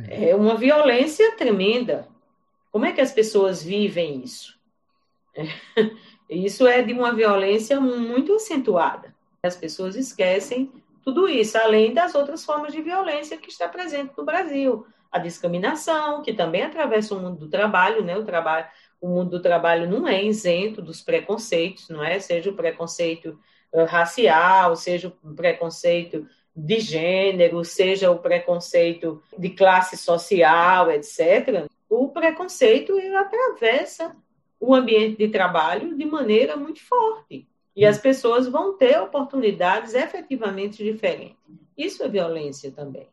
é? 0.07 0.29
É 0.29 0.35
uma 0.35 0.55
violência 0.55 1.35
tremenda. 1.37 2.07
Como 2.71 2.85
é 2.85 2.91
que 2.91 3.01
as 3.01 3.11
pessoas 3.11 3.63
vivem 3.63 4.21
isso? 4.23 4.59
Isso 6.29 6.67
é 6.67 6.83
de 6.83 6.93
uma 6.93 7.15
violência 7.15 7.81
muito 7.81 8.35
acentuada. 8.35 9.14
As 9.45 9.55
pessoas 9.55 9.95
esquecem 9.95 10.71
tudo 11.03 11.29
isso, 11.29 11.57
além 11.57 11.93
das 11.93 12.15
outras 12.15 12.43
formas 12.43 12.73
de 12.73 12.81
violência 12.81 13.37
que 13.37 13.49
está 13.49 13.69
presente 13.69 14.13
no 14.17 14.25
Brasil. 14.25 14.87
A 15.11 15.19
discriminação, 15.19 16.23
que 16.23 16.33
também 16.33 16.63
atravessa 16.63 17.13
o 17.13 17.19
mundo 17.19 17.37
do 17.37 17.47
trabalho, 17.47 18.03
né? 18.03 18.17
O 18.17 18.25
trabalho, 18.25 18.65
o 18.99 19.07
mundo 19.07 19.29
do 19.29 19.41
trabalho 19.41 19.89
não 19.89 20.07
é 20.07 20.23
isento 20.23 20.81
dos 20.81 21.01
preconceitos, 21.01 21.87
não 21.89 22.03
é? 22.03 22.19
Seja 22.19 22.49
o 22.49 22.55
preconceito 22.55 23.39
uh, 23.71 23.85
racial, 23.85 24.75
seja 24.75 25.13
o 25.23 25.33
preconceito 25.35 26.27
de 26.55 26.79
gênero, 26.79 27.63
seja 27.63 28.09
o 28.09 28.17
preconceito 28.17 29.21
de 29.37 29.49
classe 29.49 29.95
social, 29.95 30.89
etc., 30.89 31.67
o 31.87 32.09
preconceito 32.09 32.93
atravessa 33.15 34.11
o 34.59 34.73
ambiente 34.73 35.17
de 35.17 35.27
trabalho 35.27 35.95
de 35.95 36.05
maneira 36.05 36.57
muito 36.57 36.81
forte. 36.83 37.47
E 37.75 37.85
as 37.85 37.97
pessoas 37.97 38.47
vão 38.47 38.77
ter 38.77 38.97
oportunidades 38.99 39.93
efetivamente 39.93 40.83
diferentes. 40.83 41.37
Isso 41.77 42.03
é 42.03 42.07
violência 42.07 42.71
também. 42.71 43.07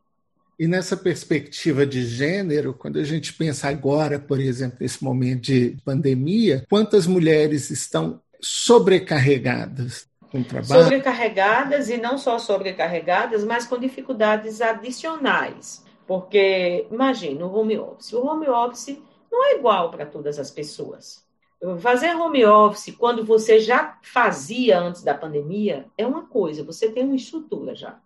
E 0.59 0.69
nessa 0.69 0.97
perspectiva 0.97 1.85
de 1.85 2.05
gênero, 2.05 2.73
quando 2.73 2.99
a 2.99 3.05
gente 3.05 3.33
pensa 3.33 3.69
agora, 3.69 4.19
por 4.21 4.39
exemplo, 4.39 4.79
nesse 4.81 5.03
momento 5.03 5.41
de 5.41 5.77
pandemia, 5.85 6.65
quantas 6.71 7.07
mulheres 7.07 7.71
estão 7.71 8.21
sobrecarregadas 8.41 10.07
com 10.31 10.43
trabalho. 10.43 10.85
Sobrecarregadas 10.85 11.91
e 11.91 11.97
não 11.97 12.17
só 12.17 12.39
sobrecarregadas, 12.39 13.45
mas 13.45 13.67
com 13.67 13.79
dificuldades 13.79 14.61
adicionais. 14.61 15.85
Porque, 16.07 16.87
imagina, 16.91 17.45
o 17.47 17.55
home 17.55 17.79
office. 17.79 18.13
O 18.13 18.25
home 18.25 18.49
office 18.49 18.99
não 19.31 19.45
é 19.45 19.57
igual 19.57 19.91
para 19.91 20.07
todas 20.07 20.39
as 20.39 20.51
pessoas. 20.51 21.25
Fazer 21.79 22.17
home 22.17 22.45
office 22.45 22.95
quando 22.99 23.25
você 23.25 23.61
já 23.61 23.99
fazia 24.03 24.81
antes 24.81 25.03
da 25.03 25.15
pandemia 25.15 25.87
é 25.97 26.05
uma 26.05 26.27
coisa, 26.27 26.65
você 26.65 26.91
tem 26.91 27.05
uma 27.05 27.15
estrutura 27.15 27.75
já. 27.75 28.01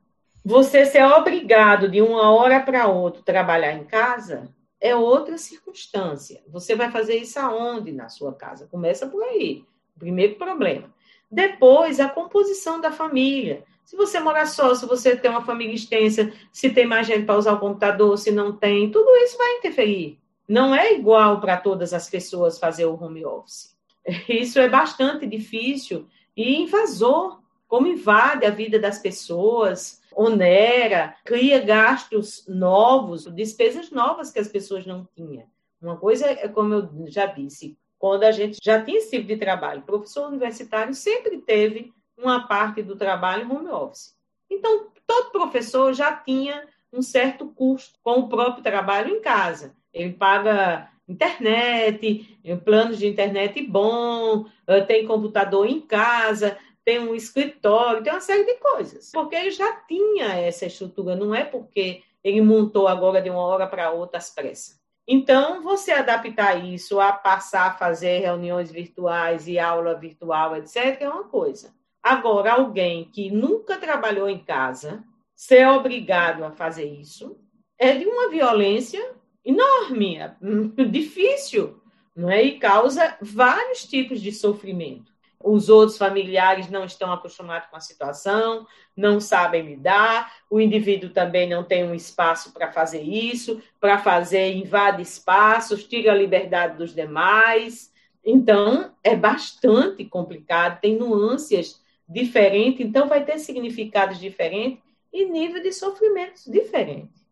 Você 0.44 0.84
ser 0.84 1.04
obrigado 1.04 1.88
de 1.88 2.02
uma 2.02 2.30
hora 2.30 2.60
para 2.60 2.86
outra 2.86 3.22
trabalhar 3.22 3.72
em 3.72 3.84
casa 3.84 4.54
é 4.80 4.94
outra 4.94 5.38
circunstância. 5.38 6.42
Você 6.48 6.74
vai 6.74 6.90
fazer 6.90 7.16
isso 7.16 7.38
aonde 7.38 7.92
na 7.92 8.08
sua 8.08 8.32
casa? 8.32 8.68
Começa 8.70 9.06
por 9.06 9.22
aí. 9.22 9.64
Primeiro 9.98 10.36
problema. 10.36 10.92
Depois, 11.30 11.98
a 11.98 12.08
composição 12.08 12.80
da 12.80 12.92
família. 12.92 13.64
Se 13.84 13.96
você 13.96 14.20
morar 14.20 14.46
só, 14.46 14.74
se 14.74 14.84
você 14.86 15.16
tem 15.16 15.30
uma 15.30 15.44
família 15.44 15.74
extensa, 15.74 16.32
se 16.52 16.70
tem 16.70 16.86
mais 16.86 17.06
gente 17.06 17.24
para 17.24 17.38
usar 17.38 17.54
o 17.54 17.60
computador, 17.60 18.16
se 18.18 18.30
não 18.30 18.52
tem, 18.52 18.90
tudo 18.90 19.08
isso 19.16 19.38
vai 19.38 19.56
interferir. 19.56 20.18
Não 20.48 20.74
é 20.74 20.94
igual 20.94 21.40
para 21.40 21.56
todas 21.56 21.92
as 21.92 22.08
pessoas 22.08 22.58
fazer 22.58 22.86
o 22.86 22.94
home 22.94 23.24
office. 23.24 23.76
Isso 24.28 24.58
é 24.58 24.68
bastante 24.68 25.26
difícil 25.26 26.06
e 26.36 26.62
invasor, 26.62 27.40
como 27.66 27.86
invade 27.86 28.46
a 28.46 28.50
vida 28.50 28.78
das 28.78 28.98
pessoas, 28.98 30.00
onera, 30.14 31.16
cria 31.24 31.60
gastos 31.60 32.44
novos, 32.46 33.24
despesas 33.34 33.90
novas 33.90 34.30
que 34.30 34.38
as 34.38 34.48
pessoas 34.48 34.86
não 34.86 35.08
tinham. 35.14 35.44
Uma 35.80 35.96
coisa 35.96 36.26
é, 36.26 36.48
como 36.48 36.74
eu 36.74 36.90
já 37.08 37.26
disse, 37.26 37.76
quando 37.98 38.24
a 38.24 38.30
gente 38.30 38.58
já 38.62 38.82
tinha 38.82 38.98
esse 38.98 39.10
tipo 39.10 39.26
de 39.26 39.36
trabalho. 39.36 39.80
O 39.80 39.84
professor 39.84 40.28
universitário 40.28 40.94
sempre 40.94 41.38
teve 41.38 41.92
uma 42.16 42.46
parte 42.46 42.82
do 42.82 42.96
trabalho 42.96 43.50
home 43.52 43.68
office. 43.68 44.16
Então, 44.48 44.88
todo 45.06 45.30
professor 45.30 45.92
já 45.92 46.14
tinha 46.14 46.66
um 46.92 47.02
certo 47.02 47.48
custo 47.48 47.98
com 48.02 48.20
o 48.20 48.28
próprio 48.28 48.62
trabalho 48.62 49.14
em 49.14 49.20
casa. 49.20 49.76
Ele 49.96 50.12
paga 50.12 50.90
internet, 51.08 52.38
planos 52.64 52.98
de 52.98 53.06
internet 53.06 53.62
bom, 53.62 54.44
eh, 54.66 54.82
tem 54.82 55.06
computador 55.06 55.66
em 55.66 55.80
casa, 55.80 56.58
tem 56.84 56.98
um 56.98 57.14
escritório, 57.14 58.02
tem 58.02 58.12
uma 58.12 58.20
série 58.20 58.44
de 58.44 58.54
coisas. 58.56 59.10
Porque 59.12 59.34
ele 59.34 59.50
já 59.50 59.72
tinha 59.88 60.34
essa 60.34 60.66
estrutura, 60.66 61.16
não 61.16 61.34
é 61.34 61.44
porque 61.44 62.02
ele 62.22 62.42
montou 62.42 62.86
agora 62.86 63.22
de 63.22 63.30
uma 63.30 63.40
hora 63.40 63.66
para 63.66 63.90
outra 63.90 64.18
às 64.18 64.28
pressas. 64.28 64.78
Então, 65.08 65.62
você 65.62 65.92
adaptar 65.92 66.62
isso 66.64 67.00
a 67.00 67.12
passar 67.12 67.68
a 67.68 67.74
fazer 67.74 68.18
reuniões 68.18 68.70
virtuais 68.70 69.48
e 69.48 69.58
aula 69.58 69.94
virtual, 69.94 70.56
etc., 70.56 71.00
é 71.00 71.08
uma 71.08 71.24
coisa. 71.24 71.72
Agora, 72.02 72.52
alguém 72.52 73.04
que 73.04 73.30
nunca 73.30 73.78
trabalhou 73.78 74.28
em 74.28 74.40
casa, 74.40 75.02
ser 75.34 75.66
obrigado 75.68 76.44
a 76.44 76.50
fazer 76.50 76.86
isso, 76.86 77.38
é 77.78 77.94
de 77.94 78.04
uma 78.04 78.28
violência 78.28 79.14
enorme, 79.46 80.18
é 80.18 80.84
difícil, 80.84 81.80
não 82.14 82.28
é? 82.28 82.42
E 82.42 82.58
causa 82.58 83.16
vários 83.22 83.84
tipos 83.84 84.20
de 84.20 84.32
sofrimento 84.32 85.16
os 85.46 85.68
outros 85.68 85.96
familiares 85.96 86.68
não 86.68 86.84
estão 86.84 87.12
acostumados 87.12 87.68
com 87.68 87.76
a 87.76 87.80
situação, 87.80 88.66
não 88.96 89.20
sabem 89.20 89.62
lidar, 89.62 90.32
o 90.50 90.60
indivíduo 90.60 91.10
também 91.10 91.48
não 91.48 91.62
tem 91.62 91.84
um 91.84 91.94
espaço 91.94 92.52
para 92.52 92.72
fazer 92.72 93.02
isso, 93.02 93.62
para 93.80 93.98
fazer, 93.98 94.54
invade 94.54 95.02
espaços, 95.02 95.84
tira 95.84 96.12
a 96.12 96.16
liberdade 96.16 96.76
dos 96.76 96.94
demais. 96.94 97.92
Então, 98.24 98.92
é 99.04 99.14
bastante 99.14 100.04
complicado, 100.04 100.80
tem 100.80 100.96
nuances 100.96 101.80
diferentes, 102.08 102.80
então 102.80 103.08
vai 103.08 103.24
ter 103.24 103.38
significados 103.38 104.18
diferentes 104.18 104.82
e 105.12 105.24
nível 105.26 105.62
de 105.62 105.72
sofrimentos 105.72 106.44
diferentes. 106.44 107.24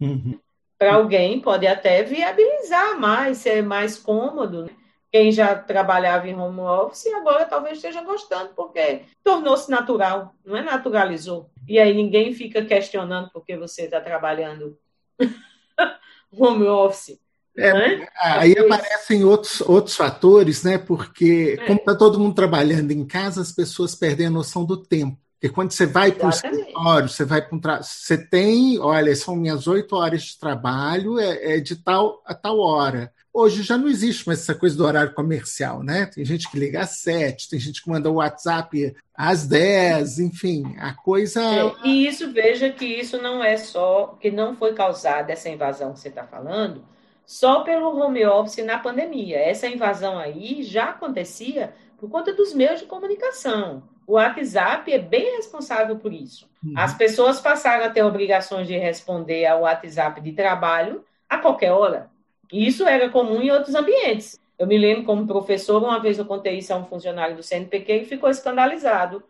Uhum. 0.00 0.38
Para 0.80 0.94
alguém, 0.94 1.38
pode 1.38 1.66
até 1.66 2.02
viabilizar 2.02 2.98
mais, 2.98 3.36
ser 3.36 3.62
mais 3.62 3.98
cômodo, 3.98 4.64
né? 4.64 4.70
quem 5.12 5.30
já 5.30 5.54
trabalhava 5.54 6.26
em 6.26 6.34
home 6.34 6.60
office 6.60 7.06
agora 7.08 7.44
talvez 7.44 7.76
esteja 7.76 8.00
gostando, 8.02 8.54
porque 8.56 9.02
tornou-se 9.22 9.70
natural, 9.70 10.34
não 10.42 10.56
é 10.56 10.62
naturalizou. 10.62 11.50
E 11.68 11.78
aí 11.78 11.92
ninguém 11.92 12.32
fica 12.32 12.64
questionando 12.64 13.28
porque 13.30 13.58
você 13.58 13.82
está 13.82 14.00
trabalhando 14.00 14.78
home 16.32 16.66
office. 16.66 17.20
É, 17.54 17.74
né? 17.74 18.08
Aí 18.16 18.56
aparecem 18.58 19.22
outros, 19.22 19.60
outros 19.60 19.94
fatores, 19.94 20.62
né? 20.62 20.78
Porque, 20.78 21.58
é. 21.60 21.66
como 21.66 21.78
está 21.78 21.94
todo 21.94 22.18
mundo 22.18 22.34
trabalhando 22.34 22.90
em 22.90 23.04
casa, 23.04 23.42
as 23.42 23.52
pessoas 23.52 23.94
perdem 23.94 24.28
a 24.28 24.30
noção 24.30 24.64
do 24.64 24.78
tempo. 24.78 25.18
Porque 25.40 25.54
quando 25.54 25.72
você 25.72 25.86
vai 25.86 26.12
para 26.12 26.26
o 26.26 26.28
escritório, 26.30 27.08
você 27.08 27.24
vai 27.24 27.40
para 27.40 27.56
um 27.56 27.58
tra... 27.58 27.82
você 27.82 28.18
tem, 28.18 28.78
olha, 28.78 29.16
são 29.16 29.34
minhas 29.34 29.66
oito 29.66 29.96
horas 29.96 30.22
de 30.22 30.38
trabalho, 30.38 31.18
é, 31.18 31.54
é, 31.54 31.60
de 31.60 31.76
tal 31.76 32.22
a 32.26 32.34
tal 32.34 32.58
hora. 32.58 33.10
Hoje 33.32 33.62
já 33.62 33.78
não 33.78 33.88
existe 33.88 34.26
mais 34.26 34.40
essa 34.40 34.54
coisa 34.54 34.76
do 34.76 34.84
horário 34.84 35.14
comercial, 35.14 35.82
né? 35.82 36.04
Tem 36.04 36.26
gente 36.26 36.50
que 36.50 36.58
liga 36.58 36.80
às 36.82 36.98
sete, 36.98 37.48
tem 37.48 37.58
gente 37.58 37.82
que 37.82 37.88
manda 37.88 38.10
o 38.10 38.16
WhatsApp 38.16 38.94
às 39.14 39.46
dez, 39.46 40.18
enfim, 40.18 40.76
a 40.78 40.92
coisa. 40.92 41.40
É, 41.42 41.74
e 41.84 42.06
isso, 42.06 42.30
veja 42.32 42.68
que 42.68 42.84
isso 42.84 43.16
não 43.16 43.42
é 43.42 43.56
só, 43.56 44.18
que 44.20 44.30
não 44.30 44.54
foi 44.54 44.74
causada 44.74 45.32
essa 45.32 45.48
invasão 45.48 45.94
que 45.94 46.00
você 46.00 46.08
está 46.08 46.24
falando, 46.24 46.84
só 47.24 47.60
pelo 47.60 47.96
home 47.96 48.26
office 48.26 48.62
na 48.62 48.78
pandemia. 48.78 49.38
Essa 49.38 49.66
invasão 49.66 50.18
aí 50.18 50.62
já 50.62 50.90
acontecia 50.90 51.72
por 51.96 52.10
conta 52.10 52.34
dos 52.34 52.52
meios 52.52 52.80
de 52.80 52.86
comunicação. 52.86 53.82
O 54.10 54.14
WhatsApp 54.14 54.92
é 54.92 54.98
bem 54.98 55.36
responsável 55.36 55.94
por 55.94 56.12
isso. 56.12 56.50
Uhum. 56.64 56.74
As 56.76 56.92
pessoas 56.94 57.40
passaram 57.40 57.84
a 57.84 57.90
ter 57.90 58.02
obrigações 58.02 58.66
de 58.66 58.76
responder 58.76 59.46
ao 59.46 59.60
WhatsApp 59.60 60.20
de 60.20 60.32
trabalho 60.32 61.04
a 61.28 61.38
qualquer 61.38 61.70
hora. 61.70 62.10
E 62.50 62.66
isso 62.66 62.84
era 62.84 63.08
comum 63.08 63.40
em 63.40 63.52
outros 63.52 63.72
ambientes. 63.72 64.36
Eu 64.58 64.66
me 64.66 64.76
lembro 64.76 65.04
como 65.04 65.28
professor, 65.28 65.80
uma 65.80 66.00
vez 66.00 66.18
eu 66.18 66.24
contei 66.24 66.58
isso 66.58 66.74
a 66.74 66.76
um 66.76 66.86
funcionário 66.86 67.36
do 67.36 67.42
CNPq 67.44 67.98
e 67.98 68.04
ficou 68.04 68.28
escandalizado, 68.28 69.22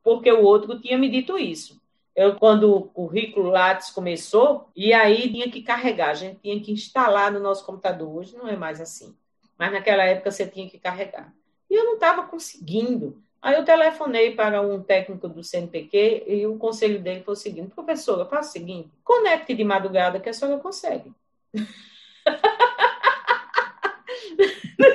porque 0.00 0.30
o 0.30 0.44
outro 0.44 0.78
tinha 0.78 0.96
me 0.96 1.10
dito 1.10 1.36
isso. 1.36 1.80
Eu, 2.14 2.36
quando 2.36 2.72
o 2.72 2.82
currículo 2.82 3.50
Lattes 3.50 3.90
começou, 3.90 4.68
e 4.76 4.92
aí 4.92 5.28
tinha 5.28 5.50
que 5.50 5.60
carregar, 5.60 6.10
a 6.10 6.14
gente 6.14 6.38
tinha 6.40 6.60
que 6.60 6.70
instalar 6.70 7.32
no 7.32 7.40
nosso 7.40 7.66
computador. 7.66 8.14
Hoje 8.14 8.36
não 8.36 8.46
é 8.46 8.54
mais 8.54 8.80
assim. 8.80 9.12
Mas 9.58 9.72
naquela 9.72 10.04
época 10.04 10.30
você 10.30 10.46
tinha 10.46 10.70
que 10.70 10.78
carregar. 10.78 11.34
E 11.68 11.74
eu 11.74 11.84
não 11.84 11.94
estava 11.94 12.22
conseguindo. 12.22 13.20
Aí 13.42 13.54
eu 13.54 13.64
telefonei 13.64 14.34
para 14.34 14.60
um 14.60 14.82
técnico 14.82 15.26
do 15.26 15.42
CNPq 15.42 16.24
e 16.26 16.46
o 16.46 16.58
conselho 16.58 17.00
dele 17.00 17.22
foi 17.22 17.32
o 17.34 17.36
seguinte: 17.36 17.74
professora, 17.74 18.26
faça 18.26 18.50
o 18.50 18.52
seguinte, 18.52 18.90
conecte 19.02 19.54
de 19.54 19.64
madrugada 19.64 20.20
que 20.20 20.28
a 20.28 20.32
senhora 20.32 20.60
consegue. 20.60 21.10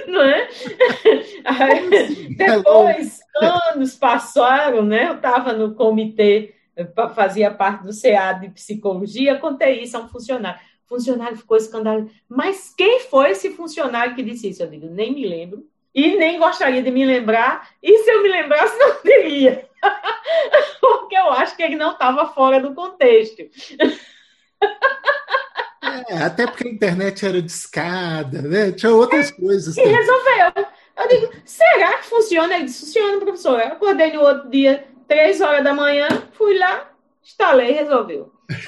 não 0.07 0.21
é? 0.21 0.49
Aí, 1.43 1.95
assim? 1.95 2.33
depois, 2.35 3.19
anos 3.35 3.95
passaram, 3.95 4.83
né? 4.83 5.07
Eu 5.07 5.15
estava 5.15 5.53
no 5.53 5.75
comitê, 5.75 6.55
fazia 7.13 7.51
parte 7.51 7.83
do 7.83 7.91
CA 7.93 8.33
de 8.33 8.49
psicologia, 8.49 9.39
contei 9.39 9.81
isso 9.81 9.97
a 9.97 10.01
um 10.01 10.07
funcionário. 10.07 10.59
O 10.85 10.87
funcionário 10.87 11.37
ficou 11.37 11.57
escandalizado. 11.57 12.11
Mas 12.29 12.73
quem 12.75 13.01
foi 13.01 13.31
esse 13.31 13.51
funcionário 13.51 14.15
que 14.15 14.23
disse 14.23 14.49
isso? 14.49 14.63
Eu 14.63 14.69
digo, 14.69 14.87
nem 14.87 15.13
me 15.13 15.27
lembro. 15.27 15.67
E 15.95 16.17
nem 16.17 16.37
gostaria 16.37 16.83
de 16.83 16.91
me 16.91 17.05
lembrar. 17.05 17.69
E 17.81 17.99
se 17.99 18.11
eu 18.11 18.21
me 18.21 18.27
lembrasse, 18.27 18.77
não 18.77 18.95
teria. 18.95 19.65
Porque 20.81 21.15
eu 21.15 21.31
acho 21.31 21.55
que 21.55 21.63
ele 21.63 21.77
não 21.77 21.93
estava 21.93 22.27
fora 22.33 22.59
do 22.59 22.75
contexto. 22.75 23.43
É, 26.09 26.17
até 26.17 26.45
porque 26.45 26.67
a 26.67 26.71
internet 26.71 27.25
era 27.25 27.41
discada, 27.41 28.41
né? 28.41 28.73
Tinha 28.73 28.91
outras 28.91 29.31
coisas. 29.31 29.77
E 29.77 29.81
também. 29.81 29.95
resolveu. 29.95 30.65
Eu 30.97 31.07
digo, 31.07 31.31
será 31.45 31.97
que 31.97 32.05
funciona? 32.07 32.55
Ele 32.55 32.65
disse, 32.65 32.85
funciona, 32.85 33.19
professor. 33.19 33.59
Eu 33.59 33.67
acordei 33.67 34.11
no 34.11 34.21
outro 34.21 34.49
dia, 34.49 34.85
três 35.07 35.39
horas 35.39 35.63
da 35.63 35.73
manhã, 35.73 36.07
fui 36.33 36.57
lá, 36.57 36.89
instalei 37.23 37.69
e 37.71 37.73
resolveu. 37.73 38.33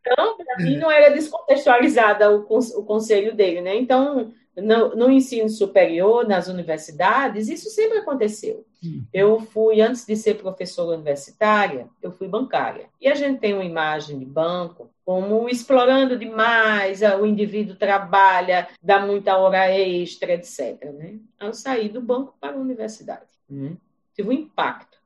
então, 0.00 0.36
para 0.36 0.56
mim, 0.58 0.76
não 0.76 0.90
era 0.90 1.12
descontextualizada 1.12 2.30
o, 2.30 2.46
o 2.48 2.84
conselho 2.84 3.34
dele, 3.34 3.60
né? 3.60 3.74
Então, 3.76 4.32
no, 4.56 4.96
no, 4.96 5.10
ensino 5.10 5.48
superior, 5.48 6.26
nas 6.26 6.48
universidades, 6.48 7.48
isso 7.48 7.68
sempre 7.68 7.98
aconteceu. 7.98 8.64
Uhum. 8.82 9.04
Eu 9.12 9.40
fui, 9.40 9.80
antes 9.80 10.06
de 10.06 10.16
ser 10.16 10.34
professora 10.34 10.96
universitária, 10.96 11.88
eu 12.02 12.10
fui 12.10 12.26
bancária. 12.26 12.86
E 13.00 13.08
a 13.08 13.14
gente 13.14 13.38
tem 13.38 13.52
uma 13.52 13.64
imagem 13.64 14.18
de 14.18 14.24
banco 14.24 14.90
como 15.04 15.48
explorando 15.48 16.18
demais, 16.18 17.00
o 17.02 17.26
indivíduo 17.26 17.76
trabalha, 17.76 18.66
dá 18.82 18.98
muita 18.98 19.36
hora 19.36 19.70
extra, 19.70 20.32
etc. 20.32 20.84
Né? 20.92 21.18
Eu 21.38 21.52
saí 21.52 21.88
do 21.88 22.00
banco 22.00 22.34
para 22.40 22.56
a 22.56 22.60
universidade. 22.60 23.26
Uhum. 23.48 23.76
Tive 24.14 24.28
um 24.28 24.32
impacto. 24.32 24.96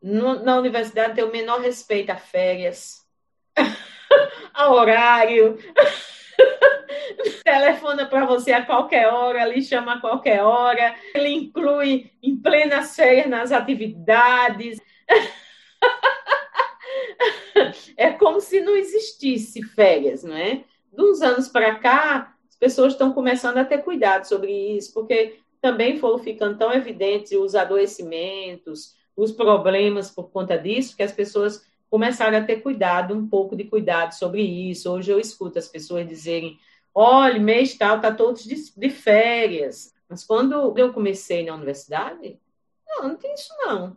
No, 0.00 0.44
na 0.44 0.56
universidade, 0.58 1.14
tenho 1.14 1.28
o 1.28 1.32
menor 1.32 1.60
respeito 1.60 2.10
a 2.10 2.16
férias, 2.16 3.04
a 4.54 4.70
horário. 4.70 5.58
telefona 7.44 8.06
para 8.06 8.24
você 8.24 8.52
a 8.52 8.64
qualquer 8.64 9.08
hora, 9.08 9.44
lhe 9.44 9.62
chama 9.62 9.94
a 9.94 10.00
qualquer 10.00 10.42
hora, 10.42 10.94
ele 11.14 11.30
inclui 11.30 12.10
em 12.22 12.36
plenas 12.36 12.94
férias 12.94 13.28
nas 13.28 13.52
atividades. 13.52 14.80
é 17.96 18.10
como 18.10 18.40
se 18.40 18.60
não 18.60 18.76
existisse 18.76 19.62
férias, 19.62 20.22
não 20.22 20.36
é? 20.36 20.64
De 20.92 21.02
uns 21.02 21.22
anos 21.22 21.48
para 21.48 21.74
cá, 21.76 22.34
as 22.48 22.56
pessoas 22.56 22.92
estão 22.92 23.12
começando 23.12 23.58
a 23.58 23.64
ter 23.64 23.78
cuidado 23.78 24.24
sobre 24.24 24.52
isso, 24.76 24.92
porque 24.92 25.38
também 25.60 25.98
foram 25.98 26.18
ficando 26.18 26.56
tão 26.56 26.72
evidentes 26.72 27.32
os 27.32 27.54
adoecimentos, 27.54 28.96
os 29.16 29.32
problemas 29.32 30.10
por 30.10 30.30
conta 30.30 30.56
disso, 30.56 30.96
que 30.96 31.02
as 31.02 31.12
pessoas 31.12 31.67
começaram 31.90 32.38
a 32.38 32.44
ter 32.44 32.62
cuidado, 32.62 33.14
um 33.14 33.26
pouco 33.26 33.56
de 33.56 33.64
cuidado 33.64 34.12
sobre 34.12 34.42
isso. 34.42 34.90
Hoje 34.90 35.10
eu 35.10 35.18
escuto 35.18 35.58
as 35.58 35.68
pessoas 35.68 36.08
dizerem: 36.08 36.58
olha, 36.94 37.38
mês 37.38 37.74
tal, 37.74 38.00
tá 38.00 38.12
todos 38.12 38.44
de, 38.44 38.54
de 38.76 38.90
férias. 38.90 39.94
Mas 40.08 40.24
quando 40.24 40.78
eu 40.78 40.92
comecei 40.92 41.44
na 41.44 41.54
universidade, 41.54 42.38
não, 42.86 43.08
não 43.08 43.16
tem 43.16 43.34
isso 43.34 43.52
não. 43.60 43.96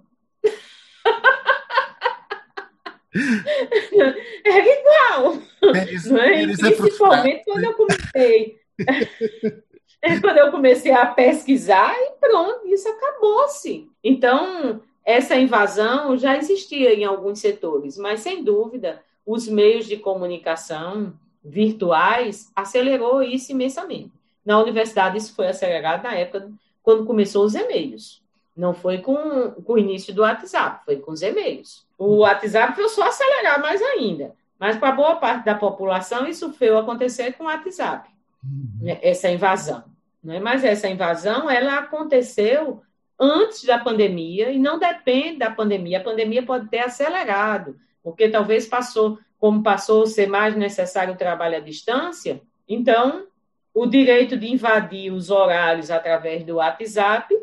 Era 4.46 4.68
igual. 4.80 5.38
É, 5.76 6.70
é? 6.70 6.76
Principalmente 6.76 7.44
quando 7.46 7.64
eu 7.64 7.74
comecei. 7.74 8.60
quando 10.22 10.38
eu 10.38 10.52
comecei 10.52 10.92
a 10.92 11.06
pesquisar 11.06 11.94
e 11.96 12.12
pronto, 12.20 12.68
isso 12.68 12.90
acabou-se. 12.90 13.90
Então, 14.04 14.82
essa 15.04 15.36
invasão 15.36 16.18
já 16.18 16.38
existia 16.38 16.94
em 16.94 17.04
alguns 17.04 17.40
setores, 17.40 17.98
mas 17.98 18.20
sem 18.20 18.44
dúvida, 18.44 19.02
os 19.26 19.48
meios 19.48 19.86
de 19.88 19.98
comunicação 19.98 21.14
virtuais 21.44 22.52
acelerou 22.56 23.22
isso 23.24 23.52
imensamente. 23.52 24.12
Na 24.46 24.60
universidade, 24.60 25.18
isso 25.18 25.34
foi 25.36 25.48
acelerado 25.48 26.04
na 26.04 26.14
época 26.14 26.52
quando 26.84 27.06
começou 27.06 27.46
os 27.46 27.56
e-mails. 27.56 28.22
Não 28.56 28.74
foi 28.74 29.00
com, 29.00 29.52
com 29.52 29.74
o 29.74 29.78
início 29.78 30.14
do 30.14 30.22
WhatsApp, 30.22 30.84
foi 30.86 30.98
com 30.98 31.12
os 31.12 31.22
e-mails. 31.22 31.86
O 31.98 32.18
WhatsApp 32.18 32.76
foi 32.76 32.90
só 32.90 33.08
acelerar 33.08 33.62
mais 33.62 33.82
ainda. 33.82 34.36
Mas 34.60 34.78
para 34.78 34.92
boa 34.92 35.16
parte 35.16 35.46
da 35.46 35.56
população, 35.56 36.28
isso 36.28 36.54
foi 36.54 36.70
acontecer 36.70 37.34
com 37.34 37.46
o 37.46 37.48
WhatsApp, 37.48 38.08
uhum. 38.44 38.86
Né, 38.86 39.00
essa 39.02 39.30
invasão. 39.30 39.84
Né? 40.24 40.40
Mas 40.40 40.64
essa 40.64 40.88
invasão, 40.88 41.50
ela 41.50 41.80
aconteceu 41.80 42.82
antes 43.22 43.64
da 43.64 43.78
pandemia 43.78 44.50
e 44.50 44.58
não 44.58 44.80
depende 44.80 45.38
da 45.38 45.52
pandemia. 45.52 46.00
A 46.00 46.04
pandemia 46.04 46.44
pode 46.44 46.68
ter 46.70 46.80
acelerado, 46.80 47.80
porque 48.02 48.28
talvez 48.28 48.66
passou 48.66 49.20
como 49.38 49.64
passou 49.64 50.04
a 50.04 50.08
ser 50.08 50.28
mais 50.28 50.56
necessário 50.56 51.14
o 51.14 51.18
trabalho 51.18 51.58
à 51.58 51.60
distância, 51.60 52.42
então 52.70 53.26
o 53.74 53.88
direito 53.88 54.38
de 54.38 54.52
invadir 54.52 55.12
os 55.12 55.32
horários 55.32 55.90
através 55.90 56.44
do 56.44 56.58
WhatsApp, 56.58 57.34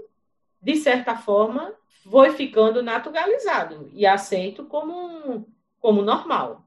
de 0.63 0.77
certa 0.77 1.17
forma, 1.17 1.73
foi 2.09 2.31
ficando 2.31 2.83
naturalizado 2.83 3.91
e 3.93 4.07
aceito 4.07 4.65
como, 4.65 5.45
como 5.81 6.03
normal. 6.03 6.63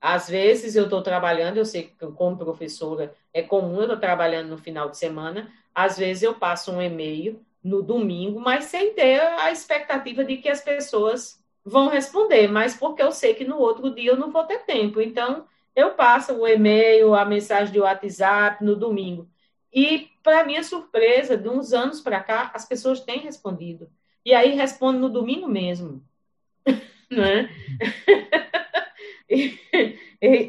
Às 0.00 0.28
vezes 0.28 0.76
eu 0.76 0.84
estou 0.84 1.00
trabalhando, 1.00 1.56
eu 1.56 1.64
sei 1.64 1.84
que 1.84 2.06
como 2.08 2.36
professora 2.36 3.14
é 3.32 3.40
comum, 3.40 3.76
eu 3.76 3.82
estou 3.82 3.96
trabalhando 3.96 4.48
no 4.48 4.58
final 4.58 4.90
de 4.90 4.98
semana, 4.98 5.50
às 5.74 5.96
vezes 5.96 6.22
eu 6.22 6.34
passo 6.34 6.70
um 6.70 6.82
e-mail 6.82 7.40
no 7.64 7.82
domingo, 7.82 8.38
mas 8.38 8.64
sem 8.64 8.92
ter 8.92 9.20
a 9.20 9.50
expectativa 9.50 10.22
de 10.22 10.36
que 10.36 10.50
as 10.50 10.60
pessoas 10.60 11.42
vão 11.64 11.88
responder, 11.88 12.46
mas 12.46 12.76
porque 12.76 13.02
eu 13.02 13.10
sei 13.10 13.32
que 13.32 13.44
no 13.44 13.58
outro 13.58 13.94
dia 13.94 14.10
eu 14.10 14.18
não 14.18 14.30
vou 14.30 14.44
ter 14.44 14.58
tempo. 14.66 15.00
Então, 15.00 15.46
eu 15.74 15.92
passo 15.92 16.34
o 16.34 16.46
e-mail, 16.46 17.14
a 17.14 17.24
mensagem 17.24 17.72
de 17.72 17.80
WhatsApp 17.80 18.62
no 18.62 18.76
domingo. 18.76 19.26
E, 19.72 20.10
para 20.22 20.44
minha 20.44 20.62
surpresa, 20.62 21.36
de 21.36 21.48
uns 21.48 21.72
anos 21.72 22.00
para 22.00 22.20
cá, 22.20 22.50
as 22.54 22.66
pessoas 22.66 23.00
têm 23.00 23.20
respondido. 23.20 23.90
E 24.24 24.34
aí 24.34 24.54
respondem 24.54 25.00
no 25.00 25.08
domingo 25.08 25.48
mesmo. 25.48 26.04
né? 27.10 27.50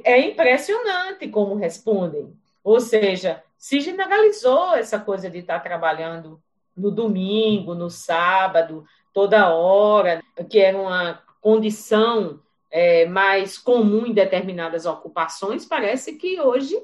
é 0.04 0.20
impressionante 0.28 1.28
como 1.30 1.56
respondem. 1.56 2.38
Ou 2.64 2.80
seja, 2.80 3.42
se 3.58 3.80
generalizou 3.80 4.76
essa 4.76 5.00
coisa 5.00 5.30
de 5.30 5.40
estar 5.40 5.60
trabalhando 5.60 6.42
no 6.76 6.92
domingo, 6.92 7.74
no 7.74 7.90
sábado, 7.90 8.86
toda 9.14 9.54
hora, 9.54 10.24
que 10.50 10.60
era 10.60 10.78
uma 10.78 11.22
condição 11.40 12.40
é, 12.70 13.06
mais 13.06 13.58
comum 13.58 14.06
em 14.06 14.14
determinadas 14.14 14.86
ocupações, 14.86 15.66
parece 15.66 16.14
que 16.16 16.40
hoje 16.42 16.78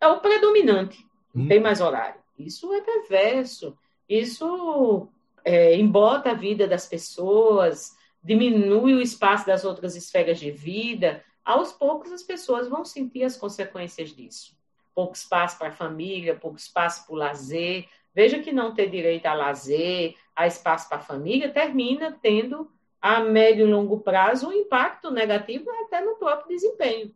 é 0.00 0.06
o 0.08 0.20
predominante, 0.20 1.06
não 1.34 1.44
hum. 1.44 1.48
tem 1.48 1.60
mais 1.60 1.80
horário. 1.80 2.20
Isso 2.38 2.72
é 2.72 2.80
perverso, 2.80 3.76
isso 4.08 5.08
é, 5.44 5.76
embota 5.76 6.30
a 6.30 6.34
vida 6.34 6.66
das 6.66 6.86
pessoas, 6.86 7.96
diminui 8.22 8.94
o 8.94 9.00
espaço 9.00 9.46
das 9.46 9.64
outras 9.64 9.96
esferas 9.96 10.38
de 10.38 10.50
vida, 10.50 11.22
aos 11.44 11.72
poucos 11.72 12.12
as 12.12 12.22
pessoas 12.22 12.68
vão 12.68 12.84
sentir 12.84 13.24
as 13.24 13.36
consequências 13.36 14.14
disso. 14.14 14.54
Pouco 14.94 15.14
espaço 15.14 15.58
para 15.58 15.68
a 15.68 15.72
família, 15.72 16.36
pouco 16.36 16.56
espaço 16.56 17.06
para 17.06 17.14
o 17.14 17.18
lazer. 17.18 17.88
Veja 18.14 18.38
que 18.38 18.52
não 18.52 18.74
ter 18.74 18.90
direito 18.90 19.26
a 19.26 19.34
lazer, 19.34 20.14
a 20.34 20.46
espaço 20.46 20.88
para 20.88 20.98
a 20.98 21.02
família, 21.02 21.48
termina 21.48 22.16
tendo 22.20 22.70
a 23.00 23.20
médio 23.20 23.66
e 23.66 23.70
longo 23.70 24.00
prazo 24.00 24.48
um 24.48 24.52
impacto 24.52 25.10
negativo 25.10 25.70
até 25.84 26.00
no 26.00 26.16
próprio 26.16 26.48
desempenho. 26.48 27.12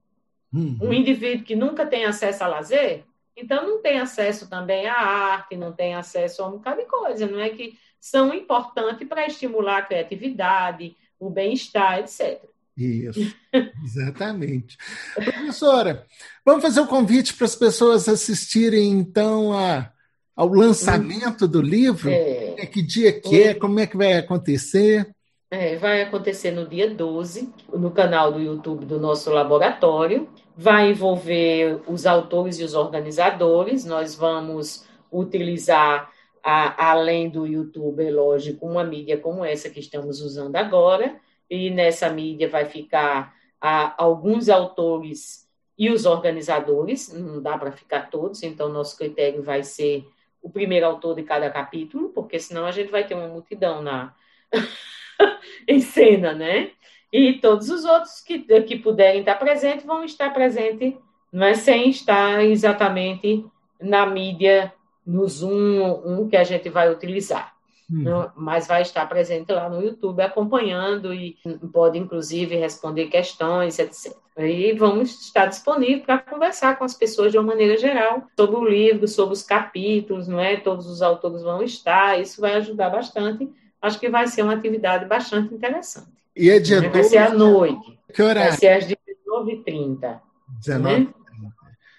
Uhum. 0.52 0.78
Um 0.80 0.92
indivíduo 0.92 1.44
que 1.44 1.56
nunca 1.56 1.84
tem 1.84 2.04
acesso 2.04 2.44
a 2.44 2.46
lazer, 2.46 3.04
então 3.36 3.66
não 3.66 3.82
tem 3.82 3.98
acesso 3.98 4.48
também 4.48 4.86
à 4.86 4.94
arte, 4.94 5.56
não 5.56 5.72
tem 5.72 5.94
acesso 5.94 6.42
a 6.42 6.48
um 6.48 6.52
bocado 6.52 6.80
de 6.80 6.86
coisa, 6.86 7.26
não 7.26 7.40
é 7.40 7.50
que 7.50 7.76
são 8.00 8.32
importantes 8.32 9.06
para 9.08 9.26
estimular 9.26 9.78
a 9.78 9.82
criatividade, 9.82 10.96
o 11.18 11.28
bem-estar, 11.28 11.98
etc. 11.98 12.42
Isso, 12.76 13.34
exatamente. 13.82 14.76
Professora, 15.14 16.06
vamos 16.44 16.62
fazer 16.62 16.80
o 16.80 16.84
um 16.84 16.88
convite 16.88 17.34
para 17.34 17.46
as 17.46 17.56
pessoas 17.56 18.08
assistirem, 18.08 18.90
então, 18.90 19.52
a, 19.52 19.90
ao 20.34 20.48
lançamento 20.48 21.46
do 21.46 21.60
livro? 21.60 22.10
É, 22.10 22.54
é 22.58 22.66
que 22.66 22.82
dia 22.82 23.12
que 23.12 23.42
é? 23.42 23.54
Como 23.54 23.78
é 23.78 23.86
que 23.86 23.96
vai 23.96 24.14
acontecer? 24.14 25.14
É, 25.50 25.76
vai 25.76 26.02
acontecer 26.02 26.50
no 26.50 26.66
dia 26.66 26.90
12, 26.90 27.52
no 27.72 27.90
canal 27.90 28.32
do 28.32 28.40
YouTube 28.40 28.84
do 28.86 28.98
nosso 28.98 29.30
laboratório. 29.30 30.28
Vai 30.56 30.90
envolver 30.90 31.80
os 31.86 32.06
autores 32.06 32.58
e 32.58 32.64
os 32.64 32.74
organizadores. 32.74 33.84
Nós 33.84 34.14
vamos 34.14 34.84
utilizar, 35.12 36.10
a, 36.42 36.90
além 36.90 37.28
do 37.28 37.46
YouTube, 37.46 38.04
é 38.04 38.10
lógico, 38.10 38.66
uma 38.66 38.82
mídia 38.82 39.16
como 39.16 39.44
essa 39.44 39.70
que 39.70 39.78
estamos 39.78 40.20
usando 40.20 40.56
agora. 40.56 41.16
E 41.48 41.70
nessa 41.70 42.10
mídia 42.10 42.48
vai 42.48 42.64
ficar 42.64 43.32
a, 43.60 43.94
alguns 44.02 44.48
autores 44.48 45.44
e 45.78 45.90
os 45.90 46.04
organizadores, 46.06 47.12
não 47.12 47.42
dá 47.42 47.58
para 47.58 47.72
ficar 47.72 48.10
todos, 48.10 48.42
então 48.42 48.68
nosso 48.68 48.96
critério 48.96 49.42
vai 49.42 49.64
ser 49.64 50.06
o 50.44 50.50
primeiro 50.50 50.84
autor 50.84 51.16
de 51.16 51.22
cada 51.22 51.50
capítulo, 51.50 52.10
porque 52.10 52.38
senão 52.38 52.66
a 52.66 52.70
gente 52.70 52.90
vai 52.90 53.04
ter 53.04 53.14
uma 53.14 53.26
multidão 53.26 53.80
na 53.80 54.14
em 55.66 55.80
cena, 55.80 56.34
né? 56.34 56.70
E 57.10 57.32
todos 57.34 57.70
os 57.70 57.84
outros 57.84 58.20
que, 58.20 58.40
que 58.62 58.78
puderem 58.78 59.20
estar 59.20 59.36
presentes 59.36 59.86
vão 59.86 60.04
estar 60.04 60.30
presentes, 60.34 60.94
não 61.32 61.46
é 61.46 61.54
sem 61.54 61.88
estar 61.88 62.44
exatamente 62.44 63.46
na 63.80 64.04
mídia, 64.04 64.70
no 65.06 65.26
Zoom, 65.26 66.02
um 66.04 66.28
que 66.28 66.36
a 66.36 66.44
gente 66.44 66.68
vai 66.68 66.92
utilizar. 66.92 67.53
Hum. 67.90 68.04
Mas 68.36 68.66
vai 68.66 68.82
estar 68.82 69.06
presente 69.06 69.52
lá 69.52 69.68
no 69.68 69.82
YouTube 69.82 70.20
acompanhando 70.22 71.12
e 71.12 71.36
pode 71.72 71.98
inclusive 71.98 72.56
responder 72.56 73.06
questões, 73.06 73.78
etc. 73.78 74.16
E 74.38 74.72
vamos 74.72 75.20
estar 75.20 75.46
disponíveis 75.46 76.04
para 76.04 76.18
conversar 76.18 76.78
com 76.78 76.84
as 76.84 76.94
pessoas 76.94 77.30
de 77.30 77.38
uma 77.38 77.46
maneira 77.46 77.76
geral 77.76 78.26
sobre 78.36 78.56
o 78.56 78.64
livro, 78.64 79.06
sobre 79.06 79.34
os 79.34 79.42
capítulos, 79.42 80.26
não 80.26 80.40
é? 80.40 80.56
Todos 80.56 80.86
os 80.86 81.02
autores 81.02 81.42
vão 81.42 81.62
estar, 81.62 82.20
isso 82.20 82.40
vai 82.40 82.54
ajudar 82.54 82.90
bastante 82.90 83.48
acho 83.84 84.00
que 84.00 84.08
vai 84.08 84.26
ser 84.26 84.42
uma 84.42 84.54
atividade 84.54 85.04
bastante 85.04 85.54
interessante. 85.54 86.08
E 86.34 86.50
é 86.50 86.58
dia 86.58 86.80
Vai 86.80 86.90
12... 86.90 87.08
ser 87.10 87.18
à 87.18 87.30
noite. 87.30 87.98
Que 88.12 88.22
horário? 88.22 88.50
Vai 88.50 88.58
ser 88.58 88.68
às 88.68 88.86
19h30. 88.86 90.20
19 90.60 91.00
né? 91.00 91.14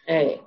É. 0.08 0.40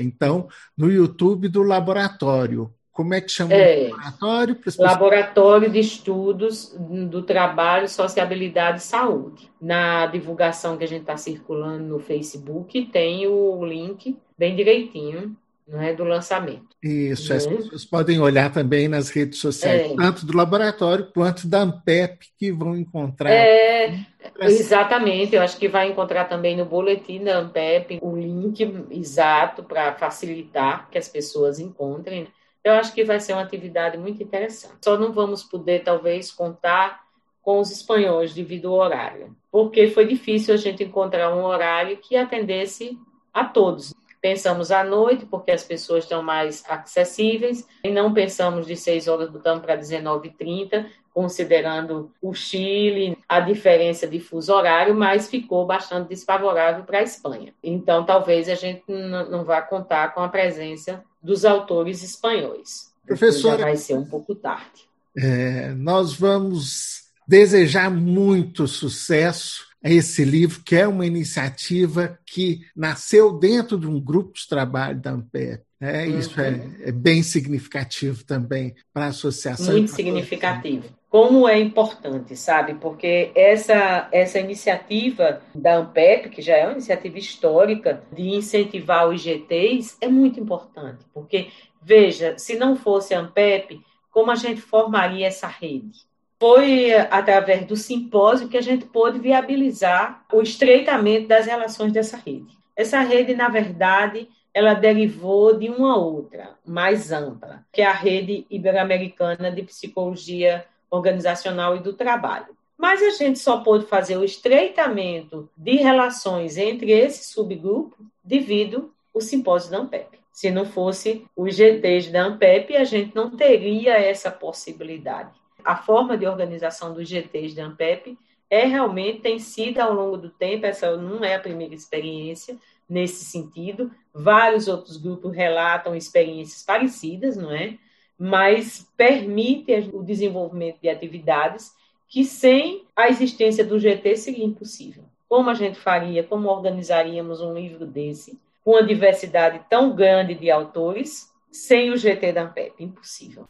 Então, 0.00 0.48
no 0.76 0.90
YouTube 0.90 1.48
do 1.48 1.62
laboratório. 1.62 2.72
Como 2.98 3.14
é 3.14 3.20
que 3.20 3.30
chama 3.30 3.54
é. 3.54 3.84
o 3.86 3.90
laboratório? 3.90 4.58
Laboratório 4.76 5.70
de 5.70 5.78
Estudos 5.78 6.76
do 6.76 7.22
Trabalho, 7.22 7.88
Sociabilidade 7.88 8.78
e 8.78 8.82
Saúde. 8.82 9.48
Na 9.62 10.06
divulgação 10.06 10.76
que 10.76 10.82
a 10.82 10.88
gente 10.88 11.02
está 11.02 11.16
circulando 11.16 11.84
no 11.84 12.00
Facebook, 12.00 12.86
tem 12.86 13.24
o 13.28 13.64
link 13.64 14.18
bem 14.36 14.56
direitinho 14.56 15.36
não 15.68 15.80
é 15.82 15.92
do 15.92 16.02
lançamento. 16.02 16.66
Isso, 16.82 17.32
as 17.32 17.46
né? 17.46 17.56
pessoas 17.56 17.84
podem 17.84 18.18
olhar 18.18 18.50
também 18.50 18.88
nas 18.88 19.10
redes 19.10 19.38
sociais, 19.38 19.92
é. 19.92 19.94
tanto 19.94 20.24
do 20.24 20.34
laboratório 20.34 21.10
quanto 21.12 21.46
da 21.46 21.60
Ampep, 21.60 22.26
que 22.38 22.50
vão 22.50 22.74
encontrar. 22.74 23.30
É, 23.30 24.00
exatamente, 24.40 25.36
eu 25.36 25.42
acho 25.42 25.58
que 25.58 25.68
vai 25.68 25.90
encontrar 25.90 26.24
também 26.24 26.56
no 26.56 26.64
boletim 26.64 27.22
da 27.22 27.38
Ampep 27.38 27.98
o 28.00 28.16
link 28.16 28.86
exato 28.90 29.62
para 29.62 29.92
facilitar 29.94 30.88
que 30.90 30.96
as 30.96 31.06
pessoas 31.06 31.60
encontrem. 31.60 32.26
Eu 32.68 32.74
acho 32.74 32.92
que 32.92 33.02
vai 33.02 33.18
ser 33.18 33.32
uma 33.32 33.40
atividade 33.40 33.96
muito 33.96 34.22
interessante. 34.22 34.74
Só 34.84 34.98
não 34.98 35.10
vamos 35.10 35.42
poder, 35.42 35.82
talvez, 35.82 36.30
contar 36.30 37.00
com 37.40 37.60
os 37.60 37.70
espanhóis 37.70 38.34
devido 38.34 38.68
ao 38.68 38.74
horário, 38.74 39.34
porque 39.50 39.88
foi 39.88 40.06
difícil 40.06 40.52
a 40.52 40.58
gente 40.58 40.84
encontrar 40.84 41.34
um 41.34 41.44
horário 41.44 41.96
que 41.96 42.14
atendesse 42.14 42.98
a 43.32 43.42
todos. 43.42 43.94
Pensamos 44.20 44.70
à 44.70 44.84
noite, 44.84 45.24
porque 45.24 45.50
as 45.50 45.64
pessoas 45.64 46.04
estão 46.04 46.22
mais 46.22 46.62
acessíveis, 46.68 47.66
e 47.82 47.90
não 47.90 48.12
pensamos 48.12 48.66
de 48.66 48.76
6 48.76 49.08
horas 49.08 49.30
do 49.30 49.40
campo 49.40 49.64
para 49.64 49.78
19h30, 49.78 50.90
considerando 51.18 52.12
o 52.22 52.32
Chile, 52.32 53.18
a 53.28 53.40
diferença 53.40 54.06
de 54.06 54.20
fuso 54.20 54.52
horário, 54.52 54.94
mas 54.94 55.26
ficou 55.26 55.66
bastante 55.66 56.10
desfavorável 56.10 56.84
para 56.84 57.00
a 57.00 57.02
Espanha. 57.02 57.52
Então, 57.60 58.06
talvez 58.06 58.48
a 58.48 58.54
gente 58.54 58.84
não 58.86 59.42
vá 59.44 59.60
contar 59.60 60.14
com 60.14 60.20
a 60.20 60.28
presença 60.28 61.02
dos 61.20 61.44
autores 61.44 62.04
espanhóis. 62.04 62.92
Professora, 63.04 63.64
vai 63.64 63.76
ser 63.76 63.94
um 63.94 64.04
pouco 64.04 64.32
tarde. 64.32 64.88
É, 65.16 65.70
nós 65.74 66.14
vamos 66.14 67.08
desejar 67.26 67.90
muito 67.90 68.68
sucesso 68.68 69.66
a 69.82 69.90
esse 69.90 70.24
livro, 70.24 70.62
que 70.64 70.76
é 70.76 70.86
uma 70.86 71.04
iniciativa 71.04 72.16
que 72.24 72.60
nasceu 72.76 73.32
dentro 73.32 73.76
de 73.76 73.88
um 73.88 74.00
grupo 74.00 74.34
de 74.34 74.46
trabalho 74.46 75.00
da 75.00 75.10
Ampep. 75.10 75.64
Né? 75.80 76.06
Uhum. 76.06 76.18
Isso 76.20 76.40
é, 76.40 76.60
é, 76.82 76.92
bem 76.92 77.24
significativo 77.24 78.22
também 78.22 78.76
para 78.94 79.06
a 79.06 79.08
associação. 79.08 79.72
Muito 79.72 79.90
significativo. 79.90 80.96
Como 81.08 81.48
é 81.48 81.58
importante, 81.58 82.36
sabe? 82.36 82.74
Porque 82.74 83.32
essa, 83.34 84.08
essa 84.12 84.38
iniciativa 84.38 85.40
da 85.54 85.76
Ampep, 85.76 86.28
que 86.28 86.42
já 86.42 86.56
é 86.56 86.64
uma 86.64 86.72
iniciativa 86.72 87.18
histórica 87.18 88.02
de 88.12 88.28
incentivar 88.28 89.08
os 89.08 89.24
IGTs, 89.24 89.96
é 90.00 90.08
muito 90.08 90.38
importante. 90.38 91.04
Porque, 91.14 91.48
veja, 91.80 92.36
se 92.38 92.56
não 92.56 92.76
fosse 92.76 93.14
a 93.14 93.20
Ampep, 93.20 93.80
como 94.10 94.30
a 94.30 94.34
gente 94.34 94.60
formaria 94.60 95.26
essa 95.26 95.46
rede? 95.46 96.08
foi 96.40 96.92
através 96.94 97.66
do 97.66 97.76
simpósio 97.76 98.48
que 98.48 98.56
a 98.56 98.62
gente 98.62 98.86
pôde 98.86 99.18
viabilizar 99.18 100.24
o 100.32 100.40
estreitamento 100.40 101.26
das 101.26 101.46
relações 101.46 101.92
dessa 101.92 102.16
rede. 102.16 102.56
Essa 102.76 103.00
rede, 103.00 103.34
na 103.34 103.48
verdade, 103.48 104.28
ela 104.54 104.74
derivou 104.74 105.58
de 105.58 105.68
uma 105.68 105.96
outra, 105.96 106.56
mais 106.64 107.10
ampla, 107.10 107.64
que 107.72 107.82
é 107.82 107.86
a 107.86 107.92
rede 107.92 108.46
ibero-americana 108.48 109.50
de 109.50 109.62
psicologia 109.62 110.64
organizacional 110.90 111.76
e 111.76 111.80
do 111.80 111.92
trabalho. 111.92 112.56
Mas 112.76 113.02
a 113.02 113.10
gente 113.10 113.38
só 113.38 113.58
pôde 113.58 113.86
fazer 113.86 114.16
o 114.16 114.24
estreitamento 114.24 115.48
de 115.56 115.76
relações 115.76 116.56
entre 116.56 116.92
esse 116.92 117.32
subgrupo 117.32 117.96
devido 118.22 118.92
ao 119.14 119.20
simpósio 119.20 119.70
da 119.70 119.78
ANPEP. 119.78 120.18
Se 120.32 120.50
não 120.50 120.64
fosse 120.64 121.24
os 121.36 121.56
GTs 121.56 122.10
da 122.10 122.24
ANPEP, 122.24 122.76
a 122.76 122.84
gente 122.84 123.14
não 123.14 123.30
teria 123.30 123.94
essa 123.98 124.30
possibilidade 124.30 125.38
a 125.68 125.76
forma 125.76 126.16
de 126.16 126.26
organização 126.26 126.94
dos 126.94 127.06
GTs 127.06 127.54
da 127.54 127.66
Ampep 127.66 128.18
é 128.48 128.64
realmente, 128.64 129.20
tem 129.20 129.38
sido 129.38 129.80
ao 129.80 129.92
longo 129.92 130.16
do 130.16 130.30
tempo, 130.30 130.64
essa 130.64 130.96
não 130.96 131.22
é 131.22 131.34
a 131.34 131.40
primeira 131.40 131.74
experiência 131.74 132.56
nesse 132.88 133.26
sentido, 133.26 133.90
vários 134.14 134.66
outros 134.66 134.96
grupos 134.96 135.36
relatam 135.36 135.94
experiências 135.94 136.62
parecidas, 136.62 137.36
não 137.36 137.52
é? 137.52 137.76
Mas 138.18 138.90
permite 138.96 139.90
o 139.92 140.02
desenvolvimento 140.02 140.80
de 140.80 140.88
atividades 140.88 141.72
que 142.08 142.24
sem 142.24 142.84
a 142.96 143.08
existência 143.08 143.64
do 143.64 143.78
GT 143.78 144.16
seria 144.16 144.44
impossível. 144.44 145.04
Como 145.28 145.50
a 145.50 145.54
gente 145.54 145.78
faria, 145.78 146.24
como 146.24 146.48
organizaríamos 146.48 147.40
um 147.40 147.54
livro 147.54 147.86
desse, 147.86 148.40
com 148.64 148.72
uma 148.72 148.82
diversidade 148.82 149.60
tão 149.68 149.94
grande 149.94 150.34
de 150.34 150.50
autores, 150.50 151.30
sem 151.52 151.90
o 151.90 151.96
GT 151.96 152.32
da 152.32 152.42
Ampep? 152.42 152.82
Impossível. 152.82 153.46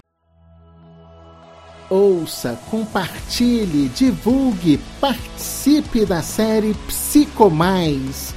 Ouça, 1.90 2.58
compartilhe, 2.70 3.88
divulgue, 3.90 4.80
participe 4.98 6.06
da 6.06 6.22
série 6.22 6.72
Psicomais 6.86 8.34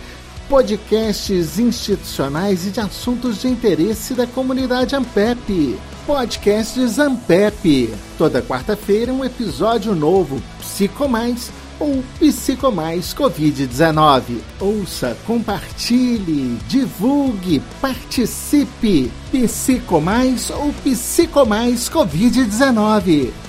podcasts 0.49 1.59
institucionais 1.59 2.65
e 2.67 2.71
de 2.71 2.79
assuntos 2.79 3.41
de 3.41 3.47
interesse 3.47 4.13
da 4.13 4.27
comunidade 4.27 4.95
Ampep. 4.95 5.79
Podcasts 6.05 6.99
Ampep. 6.99 7.93
Toda 8.17 8.41
quarta-feira 8.41 9.11
um 9.11 9.25
episódio 9.25 9.95
novo, 9.95 10.41
Psicomais 10.59 11.51
ou 11.79 12.03
Psicomais 12.19 13.13
Covid-19. 13.13 14.39
Ouça, 14.59 15.17
compartilhe, 15.25 16.57
divulgue, 16.67 17.61
participe. 17.81 19.11
Psicomais 19.31 20.49
ou 20.51 20.73
Psicomais 20.83 21.89
Covid-19. 21.89 23.44